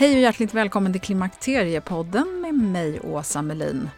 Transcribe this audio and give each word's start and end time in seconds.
Hej 0.00 0.14
och 0.14 0.20
hjärtligt 0.20 0.54
välkommen 0.54 0.92
till 0.92 1.00
Klimakteriepodden 1.00 2.40
med 2.40 2.54
mig, 2.54 3.00
Åsa 3.00 3.42
Melin. 3.42 3.90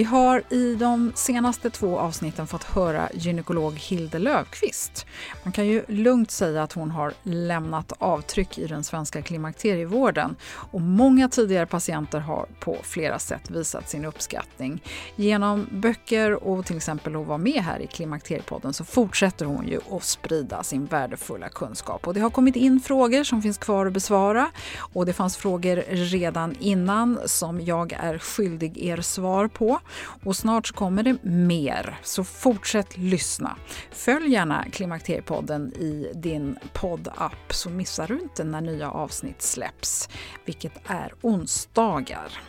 Vi 0.00 0.04
har 0.04 0.42
i 0.50 0.74
de 0.74 1.12
senaste 1.14 1.70
två 1.70 1.98
avsnitten 1.98 2.46
fått 2.46 2.64
höra 2.64 3.08
gynekolog 3.14 3.74
Hilde 3.74 4.18
Löfqvist. 4.18 5.06
Man 5.42 5.52
kan 5.52 5.66
ju 5.66 5.84
lugnt 5.88 6.30
säga 6.30 6.62
att 6.62 6.72
hon 6.72 6.90
har 6.90 7.12
lämnat 7.22 7.92
avtryck 7.98 8.58
i 8.58 8.66
den 8.66 8.84
svenska 8.84 9.22
klimakterievården 9.22 10.36
och 10.46 10.80
många 10.80 11.28
tidigare 11.28 11.66
patienter 11.66 12.20
har 12.20 12.46
på 12.60 12.76
flera 12.82 13.18
sätt 13.18 13.50
visat 13.50 13.88
sin 13.88 14.04
uppskattning. 14.04 14.82
Genom 15.16 15.66
böcker 15.70 16.44
och 16.44 16.66
till 16.66 16.76
exempel 16.76 17.16
att 17.16 17.26
vara 17.26 17.38
med 17.38 17.62
här 17.62 17.78
i 17.80 17.86
Klimakteriepodden 17.86 18.72
så 18.72 18.84
fortsätter 18.84 19.46
hon 19.46 19.68
ju 19.68 19.80
att 19.90 20.04
sprida 20.04 20.62
sin 20.62 20.86
värdefulla 20.86 21.48
kunskap. 21.48 22.06
Och 22.06 22.14
det 22.14 22.20
har 22.20 22.30
kommit 22.30 22.56
in 22.56 22.80
frågor 22.80 23.24
som 23.24 23.42
finns 23.42 23.58
kvar 23.58 23.86
att 23.86 23.92
besvara 23.92 24.50
och 24.78 25.06
det 25.06 25.12
fanns 25.12 25.36
frågor 25.36 25.76
redan 26.10 26.56
innan 26.60 27.18
som 27.26 27.60
jag 27.60 27.92
är 27.92 28.18
skyldig 28.18 28.78
er 28.78 29.00
svar 29.00 29.48
på. 29.48 29.80
Och 30.24 30.36
snart 30.36 30.66
så 30.66 30.74
kommer 30.74 31.02
det 31.02 31.24
mer, 31.24 31.98
så 32.02 32.24
fortsätt 32.24 32.98
lyssna. 32.98 33.56
Följ 33.90 34.32
gärna 34.32 34.64
Klimakteriepodden 34.72 35.72
i 35.72 36.12
din 36.14 36.58
poddapp 36.72 37.50
så 37.50 37.70
missar 37.70 38.08
du 38.08 38.20
inte 38.20 38.44
när 38.44 38.60
nya 38.60 38.90
avsnitt 38.90 39.42
släpps, 39.42 40.08
vilket 40.44 40.72
är 40.86 41.12
onsdagar. 41.20 42.40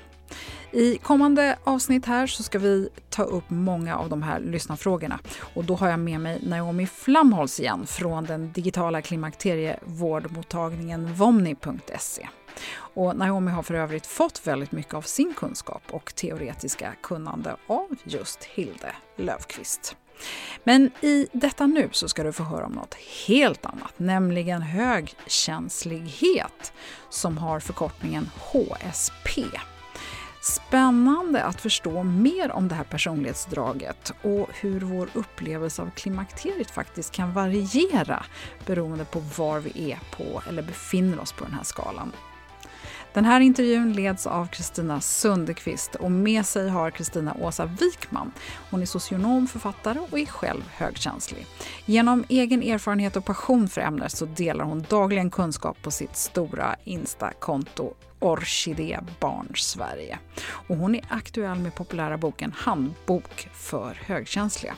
I 0.72 0.98
kommande 0.98 1.58
avsnitt 1.64 2.06
här 2.06 2.28
så 2.28 2.44
ska 2.44 2.59
vi 2.59 2.89
ta 3.09 3.23
upp 3.23 3.44
många 3.48 3.98
av 3.98 4.09
de 4.09 4.23
här 4.23 4.39
lyssnarfrågorna. 4.39 5.20
Och 5.53 5.66
då 5.66 5.76
har 5.76 5.89
jag 5.89 6.00
med 6.00 6.20
mig 6.20 6.39
Naomi 6.44 6.88
Flamholz 6.88 7.59
igen 7.59 7.88
från 7.88 8.26
den 8.26 8.52
digitala 8.52 9.02
klimakterievårdmottagningen 9.02 11.14
vomni.se. 11.14 12.28
Och 12.74 13.16
Naomi 13.16 13.52
har 13.52 13.64
för 13.64 13.74
övrigt 13.74 14.08
fått 14.08 14.48
väldigt 14.48 14.72
mycket 14.72 14.94
av 14.94 15.02
sin 15.02 15.34
kunskap 15.34 15.84
och 15.92 16.16
teoretiska 16.16 16.94
kunnande 17.02 17.56
av 17.68 17.88
just 18.04 18.44
Hilde 18.44 18.96
Löfqvist. 19.18 19.96
Men 20.64 20.92
i 21.02 21.28
detta 21.32 21.68
nu 21.68 21.90
så 21.92 22.10
ska 22.10 22.24
du 22.24 22.34
få 22.34 22.44
höra 22.44 22.66
om 22.66 22.72
något 22.72 22.96
helt 23.28 23.66
annat, 23.66 23.94
nämligen 23.98 24.62
högkänslighet 24.62 26.74
som 27.10 27.38
har 27.38 27.60
förkortningen 27.60 28.30
HSP. 28.38 29.44
Spännande 30.42 31.44
att 31.44 31.62
förstå 31.62 32.04
mer 32.04 32.52
om 32.52 32.68
det 32.68 32.76
här 32.76 32.84
personlighetsdraget 32.84 34.14
och 34.22 34.50
hur 34.54 34.80
vår 34.80 35.10
upplevelse 35.14 35.82
av 35.82 35.90
klimakteriet 35.90 36.72
faktiskt 36.72 37.11
kan 37.11 37.34
variera 37.34 38.26
beroende 38.66 39.06
på 39.06 39.20
var 39.20 39.60
vi 39.60 39.92
är 39.92 40.00
på 40.17 40.42
eller 40.50 40.61
befinner 40.61 41.20
oss 41.20 41.32
på 41.32 41.45
den 41.45 41.54
här 41.54 41.64
skalan. 41.64 42.11
Den 43.14 43.26
här 43.26 43.39
intervjun 43.39 43.94
leds 43.94 44.27
av 44.27 44.45
Kristina 44.45 45.02
Sundekvist 45.02 45.95
och 45.95 46.11
med 46.11 46.45
sig 46.45 46.70
har 46.70 46.92
Kristina 46.92 47.36
Åsa 47.39 47.66
Wikman. 47.66 48.32
Hon 48.70 48.82
är 48.82 48.86
socionom, 48.86 49.48
författare 49.48 49.99
och 49.99 50.20
är 50.20 50.26
själv 50.26 50.61
högkänslig. 50.72 51.45
Genom 51.86 52.23
egen 52.30 52.64
erfarenhet 52.64 53.16
och 53.16 53.26
passion 53.26 53.67
för 53.67 53.82
ämnet 53.82 54.11
så 54.11 54.26
delar 54.26 54.66
hon 54.66 54.86
dagligen 54.89 55.30
kunskap 55.30 55.82
på 55.82 55.92
sitt 55.92 56.17
stora 56.17 56.76
Insta-konto 56.83 57.94
Orkidé 58.21 58.99
Barn 59.20 59.48
Sverige. 59.55 60.20
Och 60.67 60.77
hon 60.77 60.95
är 60.95 61.05
aktuell 61.09 61.59
med 61.59 61.76
populära 61.76 62.17
boken 62.17 62.54
Handbok 62.58 63.49
för 63.54 63.98
högkänsliga. 64.05 64.76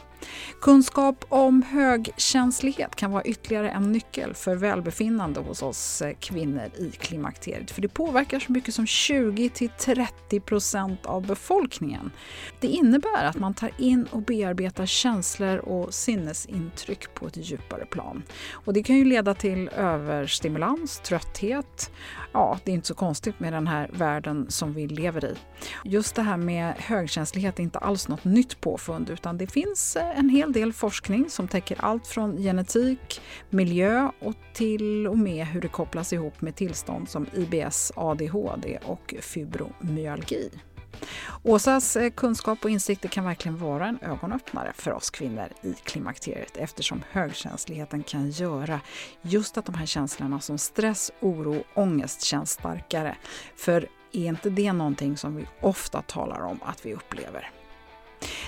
Kunskap 0.61 1.25
om 1.29 1.61
högkänslighet 1.61 2.95
kan 2.95 3.11
vara 3.11 3.23
ytterligare 3.23 3.69
en 3.69 3.91
nyckel 3.91 4.33
för 4.33 4.55
välbefinnande 4.55 5.39
hos 5.39 5.61
oss 5.61 6.01
eh, 6.01 6.15
kvinnor 6.19 6.69
i 6.77 6.91
klimakteriet. 6.91 7.71
För 7.71 7.81
det 7.81 7.87
påverkar 7.87 8.39
så 8.39 8.51
mycket 8.51 8.73
som 8.73 8.85
20-30% 8.85 11.05
av 11.05 11.27
befolkningen. 11.27 12.11
Det 12.59 12.67
innebär 12.67 13.25
att 13.25 13.39
man 13.39 13.53
tar 13.53 13.71
in 13.77 14.07
och 14.11 14.21
bearbetar 14.21 14.85
känslor 14.85 15.57
och 15.57 15.93
sinnesintryck 15.93 17.13
på 17.13 17.27
ett 17.27 17.37
djupare 17.37 17.85
plan. 17.85 18.23
Och 18.51 18.73
det 18.73 18.83
kan 18.83 18.95
ju 18.95 19.05
leda 19.05 19.33
till 19.33 19.67
överstimulans, 19.67 20.99
trötthet. 20.99 21.91
Ja, 22.33 22.59
det 22.63 22.71
är 22.71 22.73
inte 22.73 22.87
så 22.87 22.93
konstigt 22.93 23.39
med 23.39 23.53
den 23.53 23.67
här 23.67 23.89
världen 23.93 24.45
som 24.49 24.73
vi 24.73 24.87
lever 24.87 25.25
i. 25.25 25.35
Just 25.83 26.15
det 26.15 26.21
här 26.21 26.37
med 26.37 26.73
högkänslighet 26.77 27.59
är 27.59 27.63
inte 27.63 27.79
alls 27.79 28.07
något 28.07 28.23
nytt 28.23 28.61
påfund 28.61 29.09
utan 29.09 29.37
det 29.37 29.47
finns 29.47 29.95
eh, 29.95 30.19
en 30.19 30.29
hel 30.29 30.53
del 30.53 30.73
forskning 30.73 31.29
som 31.29 31.47
täcker 31.47 31.77
allt 31.79 32.07
från 32.07 32.37
genetik, 32.37 33.21
miljö 33.49 34.09
och 34.19 34.35
till 34.53 35.07
och 35.07 35.17
med 35.17 35.47
hur 35.47 35.61
det 35.61 35.67
kopplas 35.67 36.13
ihop 36.13 36.41
med 36.41 36.55
tillstånd 36.55 37.09
som 37.09 37.25
IBS, 37.33 37.91
ADHD 37.95 38.79
och 38.85 39.13
fibromyalgi. 39.21 40.49
Åsas 41.43 41.95
eh, 41.95 42.09
kunskap 42.09 42.63
och 42.63 42.69
insikter 42.69 43.09
kan 43.09 43.25
verkligen 43.25 43.57
vara 43.57 43.87
en 43.87 43.99
ögonöppnare 44.01 44.73
för 44.75 44.91
oss 44.91 45.09
kvinnor 45.09 45.47
i 45.61 45.73
klimakteriet 45.73 46.57
eftersom 46.57 47.03
högkänsligheten 47.11 48.03
kan 48.03 48.29
göra 48.29 48.79
just 49.21 49.57
att 49.57 49.65
de 49.65 49.75
här 49.75 49.85
känslorna 49.85 50.39
som 50.39 50.57
stress, 50.57 51.11
oro, 51.19 51.55
och 51.55 51.83
ångest 51.83 52.21
känns 52.21 52.51
starkare. 52.51 53.15
För 53.55 53.87
är 54.11 54.27
inte 54.27 54.49
det 54.49 54.73
någonting 54.73 55.17
som 55.17 55.35
vi 55.35 55.45
ofta 55.61 56.01
talar 56.01 56.41
om 56.41 56.59
att 56.63 56.85
vi 56.85 56.93
upplever? 56.93 57.51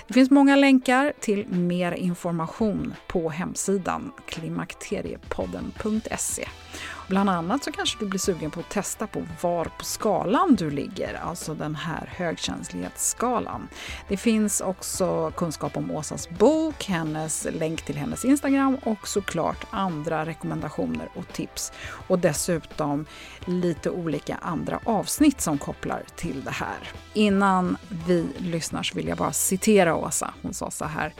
Det 0.06 0.14
finns 0.14 0.30
många 0.30 0.56
länkar 0.56 1.12
till 1.20 1.48
mer 1.48 1.92
information 1.92 2.94
på 3.08 3.30
hemsidan 3.30 4.12
klimakteriepodden.se. 4.26 6.48
Bland 7.08 7.30
annat 7.30 7.64
så 7.64 7.72
kanske 7.72 7.98
du 7.98 8.06
blir 8.06 8.18
sugen 8.18 8.50
på 8.50 8.60
att 8.60 8.68
testa 8.68 9.06
på 9.06 9.26
var 9.40 9.64
på 9.64 9.84
skalan 9.84 10.54
du 10.54 10.70
ligger, 10.70 11.14
alltså 11.14 11.54
den 11.54 11.74
här 11.74 12.12
högkänslighetsskalan. 12.16 13.68
Det 14.08 14.16
finns 14.16 14.60
också 14.60 15.32
kunskap 15.36 15.76
om 15.76 15.90
Åsas 15.90 16.28
bok, 16.30 16.84
hennes 16.84 17.46
länk 17.52 17.82
till 17.82 17.96
hennes 17.96 18.24
Instagram 18.24 18.76
och 18.82 19.08
såklart 19.08 19.66
andra 19.70 20.26
rekommendationer 20.26 21.08
och 21.14 21.28
tips. 21.32 21.72
Och 22.08 22.18
dessutom 22.18 23.06
lite 23.44 23.90
olika 23.90 24.38
andra 24.42 24.80
avsnitt 24.84 25.40
som 25.40 25.58
kopplar 25.58 26.02
till 26.16 26.44
det 26.44 26.50
här. 26.50 26.90
Innan 27.14 27.76
vi 28.06 28.26
lyssnar 28.38 28.82
så 28.82 28.96
vill 28.96 29.08
jag 29.08 29.18
bara 29.18 29.32
citera 29.32 29.96
Åsa. 29.96 30.34
Hon 30.42 30.54
sa 30.54 30.70
så 30.70 30.84
här 30.84 31.12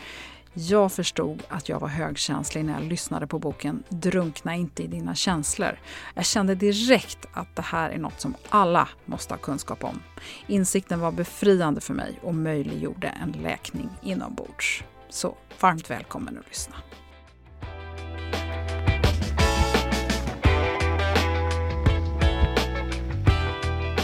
jag 0.58 0.92
förstod 0.92 1.42
att 1.48 1.68
jag 1.68 1.80
var 1.80 1.88
högkänslig 1.88 2.64
när 2.64 2.72
jag 2.72 2.82
lyssnade 2.82 3.26
på 3.26 3.38
boken 3.38 3.82
Drunkna 3.88 4.54
inte 4.54 4.82
i 4.82 4.86
dina 4.86 5.14
känslor. 5.14 5.80
Jag 6.14 6.24
kände 6.24 6.54
direkt 6.54 7.26
att 7.32 7.56
det 7.56 7.62
här 7.62 7.90
är 7.90 7.98
något 7.98 8.20
som 8.20 8.34
alla 8.48 8.88
måste 9.04 9.34
ha 9.34 9.38
kunskap 9.38 9.84
om. 9.84 10.02
Insikten 10.46 11.00
var 11.00 11.12
befriande 11.12 11.80
för 11.80 11.94
mig 11.94 12.18
och 12.22 12.34
möjliggjorde 12.34 13.08
en 13.08 13.42
läkning 13.42 13.90
inombords. 14.02 14.84
Så 15.08 15.36
varmt 15.60 15.90
välkommen 15.90 16.38
att 16.38 16.48
lyssna. 16.48 16.74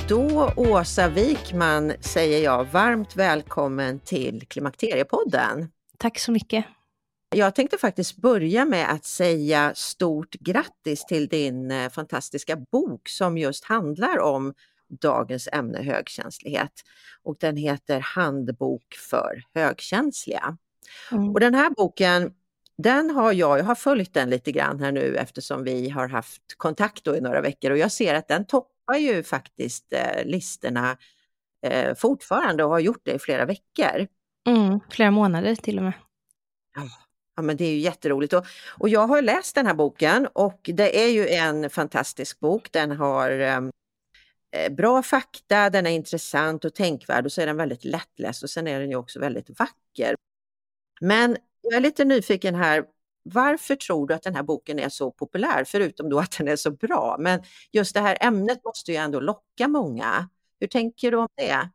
Då, 0.09 0.53
Åsa 0.57 1.09
Wikman, 1.09 1.93
säger 2.01 2.45
jag 2.45 2.65
varmt 2.65 3.17
välkommen 3.17 4.01
till 4.01 4.45
Klimakteriepodden. 4.49 5.69
Tack 6.03 6.19
så 6.19 6.33
mycket. 6.33 6.65
Jag 7.35 7.55
tänkte 7.55 7.79
faktiskt 7.79 8.17
börja 8.17 8.65
med 8.65 8.91
att 8.91 9.05
säga 9.05 9.73
stort 9.75 10.35
grattis 10.35 11.07
till 11.07 11.29
din 11.29 11.71
eh, 11.71 11.91
fantastiska 11.91 12.57
bok 12.57 13.09
som 13.09 13.39
just 13.39 13.65
handlar 13.65 14.19
om 14.19 14.55
dagens 14.89 15.49
ämne 15.53 15.83
högkänslighet. 15.83 16.73
Och 17.23 17.37
den 17.41 17.57
heter 17.57 18.01
Handbok 18.01 18.95
för 19.11 19.43
högkänsliga. 19.55 20.57
Mm. 21.13 21.31
Och 21.31 21.41
den 21.41 21.55
här 21.55 21.71
boken 21.71 22.33
Den 22.77 23.11
har 23.11 23.33
jag, 23.33 23.59
jag 23.59 23.65
har 23.65 23.75
följt 23.75 24.15
den 24.15 24.31
lite 24.31 24.53
grann 24.53 24.81
här 24.81 24.93
nu 24.93 25.17
eftersom 25.17 25.65
vi 25.65 25.89
har 25.89 26.09
haft 26.09 26.43
kontakt 26.57 27.07
i 27.07 27.21
några 27.21 27.41
veckor 27.41 27.71
och 27.71 27.79
jag 27.79 27.93
ser 27.93 28.15
att 28.15 28.29
den 28.29 28.47
toppar 28.47 28.97
ju 28.97 29.23
faktiskt 29.23 29.93
eh, 29.93 30.25
listorna 30.25 30.97
eh, 31.67 31.95
fortfarande 31.95 32.65
och 32.65 32.71
har 32.71 32.81
gjort 32.81 33.01
det 33.05 33.13
i 33.13 33.19
flera 33.19 33.45
veckor. 33.45 34.07
Mm, 34.47 34.81
flera 34.91 35.11
månader 35.11 35.55
till 35.55 35.79
och 35.79 35.85
med. 35.85 35.93
Ja, 36.75 36.83
ja 37.37 37.43
men 37.43 37.57
det 37.57 37.65
är 37.65 37.71
ju 37.71 37.79
jätteroligt. 37.79 38.33
Och, 38.33 38.47
och 38.79 38.89
jag 38.89 39.07
har 39.07 39.23
läst 39.23 39.55
den 39.55 39.67
här 39.67 39.75
boken 39.75 40.29
och 40.33 40.71
det 40.75 41.05
är 41.05 41.09
ju 41.09 41.29
en 41.29 41.71
fantastisk 41.71 42.41
bok. 42.41 42.73
Den 42.73 42.91
har 42.91 43.31
ehm, 43.31 43.71
eh, 44.57 44.73
bra 44.73 45.03
fakta, 45.03 45.71
den 45.71 45.87
är 45.87 45.91
intressant 45.91 46.65
och 46.65 46.75
tänkvärd 46.75 47.27
och 47.27 47.33
så 47.33 47.41
är 47.41 47.47
den 47.47 47.57
väldigt 47.57 47.85
lättläst 47.85 48.43
och 48.43 48.51
sen 48.51 48.67
är 48.67 48.81
den 48.81 48.91
ju 48.91 48.97
också 48.97 49.21
väldigt 49.21 49.59
vacker. 49.59 50.15
Men 51.01 51.37
jag 51.63 51.75
är 51.75 51.81
lite 51.81 52.05
nyfiken 52.05 52.55
här, 52.55 52.85
varför 53.23 53.77
tror 53.77 54.07
du 54.07 54.15
att 54.15 54.23
den 54.23 54.35
här 54.35 54.43
boken 54.43 54.79
är 54.79 54.89
så 54.89 55.11
populär? 55.11 55.65
Förutom 55.65 56.09
då 56.11 56.19
att 56.19 56.39
den 56.39 56.49
är 56.49 56.57
så 56.57 56.71
bra, 56.71 57.17
men 57.19 57.43
just 57.73 57.95
det 57.95 58.01
här 58.01 58.19
ämnet 58.21 58.65
måste 58.65 58.93
ju 58.93 58.97
ändå 58.97 59.21
locka 59.21 59.69
många. 59.69 60.29
Hur 60.61 60.67
tänker 60.67 61.11
du 61.11 61.17
om 61.17 61.29
det? 61.37 61.71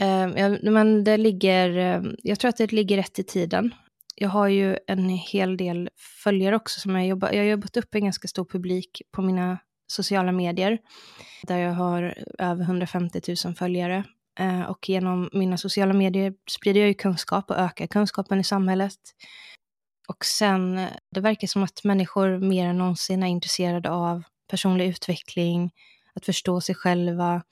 Uh, 0.00 0.58
men 0.62 1.04
det 1.04 1.16
ligger, 1.16 1.68
uh, 1.68 2.12
jag 2.22 2.38
tror 2.38 2.48
att 2.48 2.56
det 2.56 2.72
ligger 2.72 2.96
rätt 2.96 3.18
i 3.18 3.24
tiden. 3.24 3.74
Jag 4.14 4.28
har 4.28 4.48
ju 4.48 4.78
en 4.86 5.08
hel 5.08 5.56
del 5.56 5.90
följare 6.24 6.56
också 6.56 6.80
som 6.80 6.96
jag 6.96 7.06
jobbar, 7.06 7.32
jag 7.32 7.38
har 7.38 7.48
jobbat 7.48 7.76
upp 7.76 7.94
en 7.94 8.04
ganska 8.04 8.28
stor 8.28 8.44
publik 8.44 9.02
på 9.12 9.22
mina 9.22 9.58
sociala 9.92 10.32
medier. 10.32 10.78
Där 11.42 11.58
jag 11.58 11.72
har 11.72 12.24
över 12.38 12.62
150 12.62 13.20
000 13.44 13.54
följare. 13.54 14.04
Uh, 14.40 14.62
och 14.62 14.88
genom 14.88 15.30
mina 15.32 15.56
sociala 15.56 15.92
medier 15.92 16.34
sprider 16.50 16.80
jag 16.80 16.88
ju 16.88 16.94
kunskap 16.94 17.50
och 17.50 17.58
ökar 17.58 17.86
kunskapen 17.86 18.40
i 18.40 18.44
samhället. 18.44 18.98
Och 20.08 20.24
sen, 20.24 20.86
det 21.14 21.20
verkar 21.20 21.46
som 21.46 21.62
att 21.62 21.84
människor 21.84 22.38
mer 22.38 22.66
än 22.66 22.78
någonsin 22.78 23.22
är 23.22 23.26
intresserade 23.26 23.90
av 23.90 24.22
personlig 24.50 24.88
utveckling, 24.88 25.70
att 26.14 26.26
förstå 26.26 26.60
sig 26.60 26.74
själva. 26.74 27.42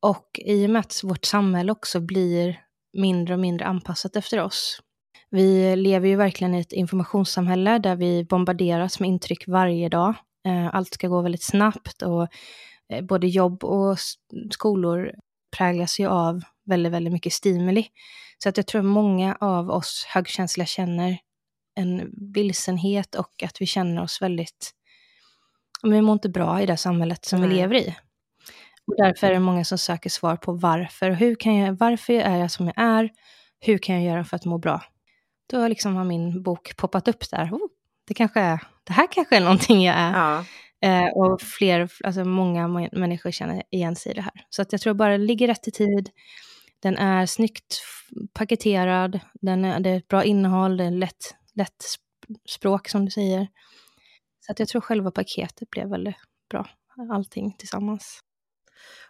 Och 0.00 0.40
i 0.44 0.66
och 0.66 0.70
med 0.70 0.80
att 0.80 1.00
vårt 1.04 1.24
samhälle 1.24 1.72
också 1.72 2.00
blir 2.00 2.60
mindre 2.92 3.34
och 3.34 3.40
mindre 3.40 3.66
anpassat 3.66 4.16
efter 4.16 4.42
oss. 4.42 4.82
Vi 5.30 5.76
lever 5.76 6.08
ju 6.08 6.16
verkligen 6.16 6.54
i 6.54 6.60
ett 6.60 6.72
informationssamhälle 6.72 7.78
där 7.78 7.96
vi 7.96 8.24
bombarderas 8.24 9.00
med 9.00 9.08
intryck 9.08 9.44
varje 9.46 9.88
dag. 9.88 10.14
Eh, 10.46 10.74
allt 10.74 10.94
ska 10.94 11.08
gå 11.08 11.22
väldigt 11.22 11.44
snabbt 11.44 12.02
och 12.02 12.28
eh, 12.92 13.04
både 13.04 13.26
jobb 13.26 13.64
och 13.64 13.98
skolor 14.50 15.12
präglas 15.56 16.00
ju 16.00 16.06
av 16.06 16.42
väldigt, 16.66 16.92
väldigt 16.92 17.12
mycket 17.12 17.32
stimuli. 17.32 17.86
Så 18.38 18.48
att 18.48 18.56
jag 18.56 18.66
tror 18.66 18.82
många 18.82 19.36
av 19.40 19.70
oss 19.70 20.06
högkänsliga 20.08 20.66
känner 20.66 21.18
en 21.74 22.10
vilsenhet 22.34 23.14
och 23.14 23.42
att 23.42 23.60
vi 23.60 23.66
känner 23.66 24.02
oss 24.02 24.22
väldigt 24.22 24.72
men 25.82 25.92
vi 25.92 26.00
mår 26.00 26.12
inte 26.12 26.28
bra 26.28 26.62
i 26.62 26.66
det 26.66 26.76
samhället 26.76 27.24
som 27.24 27.40
Nej. 27.40 27.48
vi 27.48 27.54
lever 27.54 27.74
i. 27.74 27.96
Och 28.86 28.94
därför 28.96 29.26
är 29.26 29.32
det 29.32 29.40
många 29.40 29.64
som 29.64 29.78
söker 29.78 30.10
svar 30.10 30.36
på 30.36 30.52
varför. 30.52 31.10
Hur 31.10 31.34
kan 31.34 31.56
jag, 31.56 31.72
varför 31.72 32.12
är 32.12 32.36
jag 32.36 32.50
som 32.50 32.66
jag 32.66 32.78
är? 32.78 33.10
Hur 33.60 33.78
kan 33.78 33.94
jag 33.94 34.04
göra 34.04 34.24
för 34.24 34.36
att 34.36 34.44
må 34.44 34.58
bra? 34.58 34.82
Då 35.50 35.68
liksom 35.68 35.96
har 35.96 36.04
min 36.04 36.42
bok 36.42 36.76
poppat 36.76 37.08
upp 37.08 37.30
där. 37.30 37.50
Oh, 37.52 37.68
det, 38.08 38.14
kanske 38.14 38.40
är, 38.40 38.62
det 38.84 38.92
här 38.92 39.08
kanske 39.10 39.36
är 39.36 39.40
någonting 39.40 39.84
jag 39.84 39.96
är. 39.98 40.12
Ja. 40.12 40.44
Eh, 40.80 41.08
och 41.08 41.40
fler, 41.40 41.90
alltså 42.04 42.24
många 42.24 42.68
människor 42.92 43.30
känner 43.30 43.62
igen 43.70 43.96
sig 43.96 44.12
i 44.12 44.14
det 44.14 44.20
här. 44.20 44.44
Så 44.50 44.62
att 44.62 44.72
jag 44.72 44.80
tror 44.80 44.94
bara 44.94 45.18
det 45.18 45.24
ligger 45.24 45.46
rätt 45.46 45.68
i 45.68 45.70
tid. 45.70 46.10
Den 46.80 46.96
är 46.96 47.26
snyggt 47.26 47.82
paketerad, 48.32 49.20
den 49.34 49.64
är, 49.64 49.80
det 49.80 49.90
är 49.90 49.96
ett 49.96 50.08
bra 50.08 50.24
innehåll, 50.24 50.76
det 50.76 50.84
är 50.84 50.90
lätt, 50.90 51.34
lätt 51.54 51.84
språk 52.48 52.88
som 52.88 53.04
du 53.04 53.10
säger. 53.10 53.48
Så 54.46 54.52
att 54.52 54.58
jag 54.58 54.68
tror 54.68 54.80
själva 54.80 55.10
paketet 55.10 55.70
blev 55.70 55.88
väldigt 55.88 56.16
bra, 56.50 56.68
allting 57.12 57.56
tillsammans. 57.58 58.20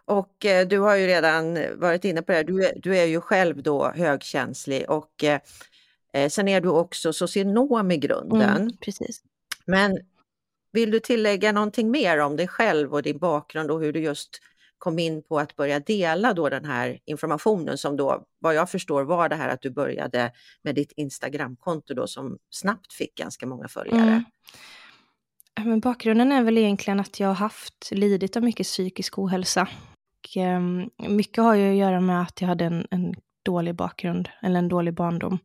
Och 0.06 0.44
eh, 0.44 0.69
du 0.69 0.79
har 0.79 0.97
ju 0.97 1.06
redan 1.06 1.58
varit 1.79 2.05
inne 2.05 2.23
på 2.23 2.32
det, 2.32 2.43
du, 2.43 2.73
du 2.76 2.97
är 2.97 3.05
ju 3.05 3.20
själv 3.20 3.62
då 3.62 3.88
högkänslig 3.91 4.91
och 4.91 5.25
eh, 5.25 5.41
eh, 6.12 6.29
sen 6.29 6.49
är 6.49 6.61
du 6.61 6.69
också 6.69 7.12
socionom 7.12 7.91
i 7.91 7.97
grunden. 7.97 8.56
Mm, 8.56 8.76
precis. 8.76 9.23
Men 9.64 9.99
vill 10.73 10.91
du 10.91 11.00
tillägga 11.00 11.53
någonting 11.53 11.91
mer 11.91 12.19
om 12.19 12.37
dig 12.37 12.49
själv 12.49 12.94
och 12.94 13.03
din 13.03 13.19
bakgrund 13.19 13.70
och 13.70 13.81
hur 13.81 13.93
du 13.93 14.00
just 14.00 14.41
kom 14.79 14.99
in 14.99 15.23
på 15.23 15.38
att 15.38 15.56
börja 15.56 15.81
dela 15.81 16.32
då 16.32 16.49
den 16.49 16.64
här 16.64 16.99
informationen 17.05 17.79
som 17.79 17.97
då, 17.97 18.25
vad 18.38 18.55
jag 18.55 18.70
förstår, 18.70 19.05
var 19.05 19.29
det 19.29 19.37
här 19.37 19.49
att 19.49 19.62
du 19.62 19.70
började 19.70 20.32
med 20.62 20.75
ditt 20.75 20.93
Instagramkonto 20.93 21.94
då 21.94 22.06
som 22.06 22.38
snabbt 22.50 22.93
fick 22.93 23.14
ganska 23.14 23.47
många 23.47 23.69
följare. 23.69 24.00
Mm. 24.00 24.25
Men 25.64 25.81
bakgrunden 25.81 26.32
är 26.32 26.43
väl 26.43 26.59
egentligen 26.59 27.00
att 27.00 27.20
jag 27.20 27.29
har 27.29 27.35
haft 27.35 27.91
lidit 27.91 28.37
av 28.37 28.43
mycket 28.43 28.67
psykisk 28.67 29.19
ohälsa. 29.19 29.69
Och, 30.26 30.37
eh, 30.37 30.61
mycket 31.08 31.44
har 31.44 31.55
ju 31.55 31.70
att 31.70 31.76
göra 31.76 32.00
med 32.00 32.23
att 32.23 32.40
jag 32.40 32.49
hade 32.49 32.64
en, 32.64 32.87
en 32.90 33.14
dålig 33.44 33.75
bakgrund, 33.75 34.28
eller 34.43 34.58
en 34.58 34.69
dålig 34.69 34.94
barndom. 34.94 35.38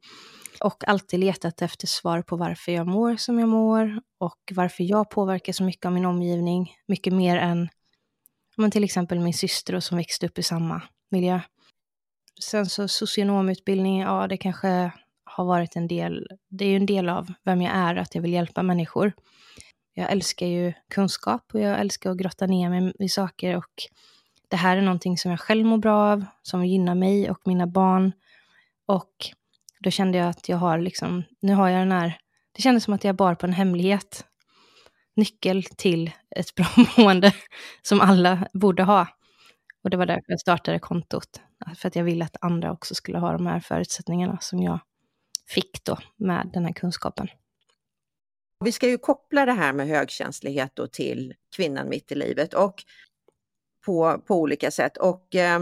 Och 0.63 0.87
alltid 0.87 1.19
letat 1.19 1.61
efter 1.61 1.87
svar 1.87 2.21
på 2.21 2.35
varför 2.35 2.71
jag 2.71 2.87
mår 2.87 3.15
som 3.15 3.39
jag 3.39 3.49
mår 3.49 4.01
och 4.19 4.39
varför 4.51 4.83
jag 4.83 5.09
påverkar 5.09 5.53
så 5.53 5.63
mycket 5.63 5.85
av 5.85 5.91
min 5.91 6.05
omgivning. 6.05 6.71
Mycket 6.87 7.13
mer 7.13 7.37
än 7.37 7.69
men 8.57 8.71
till 8.71 8.83
exempel 8.83 9.19
min 9.19 9.33
syster 9.33 9.79
som 9.79 9.97
växte 9.97 10.25
upp 10.25 10.39
i 10.39 10.43
samma 10.43 10.81
miljö. 11.09 11.39
Sen 12.43 12.65
så 12.65 12.87
socionomutbildning, 12.87 13.99
ja 13.99 14.27
det 14.27 14.37
kanske 14.37 14.91
har 15.23 15.45
varit 15.45 15.75
en 15.75 15.87
del, 15.87 16.27
det 16.49 16.65
är 16.65 16.69
ju 16.69 16.75
en 16.75 16.85
del 16.85 17.09
av 17.09 17.33
vem 17.43 17.61
jag 17.61 17.75
är, 17.75 17.95
att 17.95 18.15
jag 18.15 18.21
vill 18.21 18.33
hjälpa 18.33 18.63
människor. 18.63 19.13
Jag 19.93 20.11
älskar 20.11 20.45
ju 20.45 20.73
kunskap 20.93 21.41
och 21.53 21.59
jag 21.59 21.79
älskar 21.79 22.11
att 22.11 22.17
grotta 22.17 22.45
ner 22.45 22.69
mig 22.69 22.93
i 22.99 23.09
saker 23.09 23.55
och 23.55 23.73
det 24.51 24.57
här 24.57 24.77
är 24.77 24.81
någonting 24.81 25.17
som 25.17 25.31
jag 25.31 25.39
själv 25.39 25.65
mår 25.65 25.77
bra 25.77 26.11
av, 26.11 26.25
som 26.41 26.65
gynnar 26.65 26.95
mig 26.95 27.31
och 27.31 27.39
mina 27.45 27.67
barn. 27.67 28.11
Och 28.85 29.13
då 29.79 29.91
kände 29.91 30.17
jag 30.17 30.27
att 30.27 30.49
jag 30.49 30.57
har 30.57 30.79
liksom, 30.79 31.23
nu 31.39 31.53
har 31.53 31.69
jag 31.69 31.81
den 31.81 31.91
här, 31.91 32.17
det 32.51 32.61
kändes 32.61 32.83
som 32.83 32.93
att 32.93 33.03
jag 33.03 33.15
bar 33.15 33.35
på 33.35 33.45
en 33.45 33.53
hemlighet. 33.53 34.25
Nyckel 35.15 35.63
till 35.63 36.11
ett 36.35 36.55
bra 36.55 36.65
mående 36.97 37.33
som 37.81 38.01
alla 38.01 38.47
borde 38.53 38.83
ha. 38.83 39.07
Och 39.83 39.89
det 39.89 39.97
var 39.97 40.05
därför 40.05 40.25
jag 40.27 40.39
startade 40.39 40.79
kontot. 40.79 41.41
För 41.75 41.87
att 41.87 41.95
jag 41.95 42.03
ville 42.03 42.25
att 42.25 42.37
andra 42.41 42.71
också 42.71 42.95
skulle 42.95 43.19
ha 43.19 43.31
de 43.31 43.45
här 43.47 43.59
förutsättningarna 43.59 44.37
som 44.41 44.63
jag 44.63 44.79
fick 45.47 45.83
då 45.83 45.97
med 46.17 46.49
den 46.53 46.65
här 46.65 46.73
kunskapen. 46.73 47.27
Vi 48.59 48.71
ska 48.71 48.87
ju 48.87 48.97
koppla 48.97 49.45
det 49.45 49.53
här 49.53 49.73
med 49.73 49.87
högkänslighet 49.87 50.71
då 50.73 50.87
till 50.87 51.33
kvinnan 51.55 51.89
mitt 51.89 52.11
i 52.11 52.15
livet 52.15 52.53
och 52.53 52.83
på, 53.85 54.21
på 54.27 54.35
olika 54.35 54.71
sätt. 54.71 54.97
Och 54.97 55.35
eh, 55.35 55.59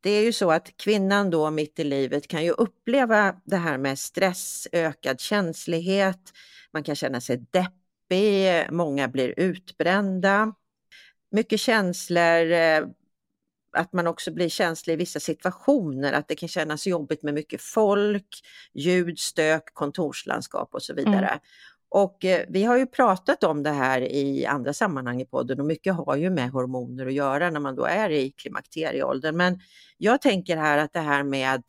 det 0.00 0.10
är 0.10 0.22
ju 0.22 0.32
så 0.32 0.50
att 0.50 0.76
kvinnan 0.76 1.30
då 1.30 1.50
mitt 1.50 1.78
i 1.78 1.84
livet 1.84 2.28
kan 2.28 2.44
ju 2.44 2.50
uppleva 2.50 3.36
det 3.44 3.56
här 3.56 3.78
med 3.78 3.98
stress, 3.98 4.68
ökad 4.72 5.20
känslighet, 5.20 6.32
man 6.72 6.82
kan 6.82 6.96
känna 6.96 7.20
sig 7.20 7.46
deppig, 7.50 8.72
många 8.72 9.08
blir 9.08 9.34
utbrända. 9.36 10.54
Mycket 11.30 11.60
känslor, 11.60 12.52
eh, 12.52 12.84
att 13.76 13.92
man 13.92 14.06
också 14.06 14.32
blir 14.32 14.48
känslig 14.48 14.94
i 14.94 14.96
vissa 14.96 15.20
situationer, 15.20 16.12
att 16.12 16.28
det 16.28 16.34
kan 16.34 16.48
kännas 16.48 16.86
jobbigt 16.86 17.22
med 17.22 17.34
mycket 17.34 17.62
folk, 17.62 18.40
ljud, 18.74 19.18
stök, 19.18 19.74
kontorslandskap 19.74 20.74
och 20.74 20.82
så 20.82 20.94
vidare. 20.94 21.28
Mm. 21.28 21.40
Och 21.94 22.24
eh, 22.24 22.44
vi 22.48 22.64
har 22.64 22.76
ju 22.76 22.86
pratat 22.86 23.44
om 23.44 23.62
det 23.62 23.70
här 23.70 24.00
i 24.00 24.46
andra 24.46 24.72
sammanhang 24.72 25.20
i 25.20 25.24
podden 25.24 25.60
och 25.60 25.66
mycket 25.66 25.94
har 25.94 26.16
ju 26.16 26.30
med 26.30 26.50
hormoner 26.50 27.06
att 27.06 27.12
göra 27.12 27.50
när 27.50 27.60
man 27.60 27.76
då 27.76 27.84
är 27.84 28.10
i 28.10 28.30
klimakterieåldern. 28.30 29.36
Men 29.36 29.60
jag 29.96 30.20
tänker 30.22 30.56
här 30.56 30.78
att 30.78 30.92
det 30.92 31.00
här 31.00 31.22
med 31.22 31.62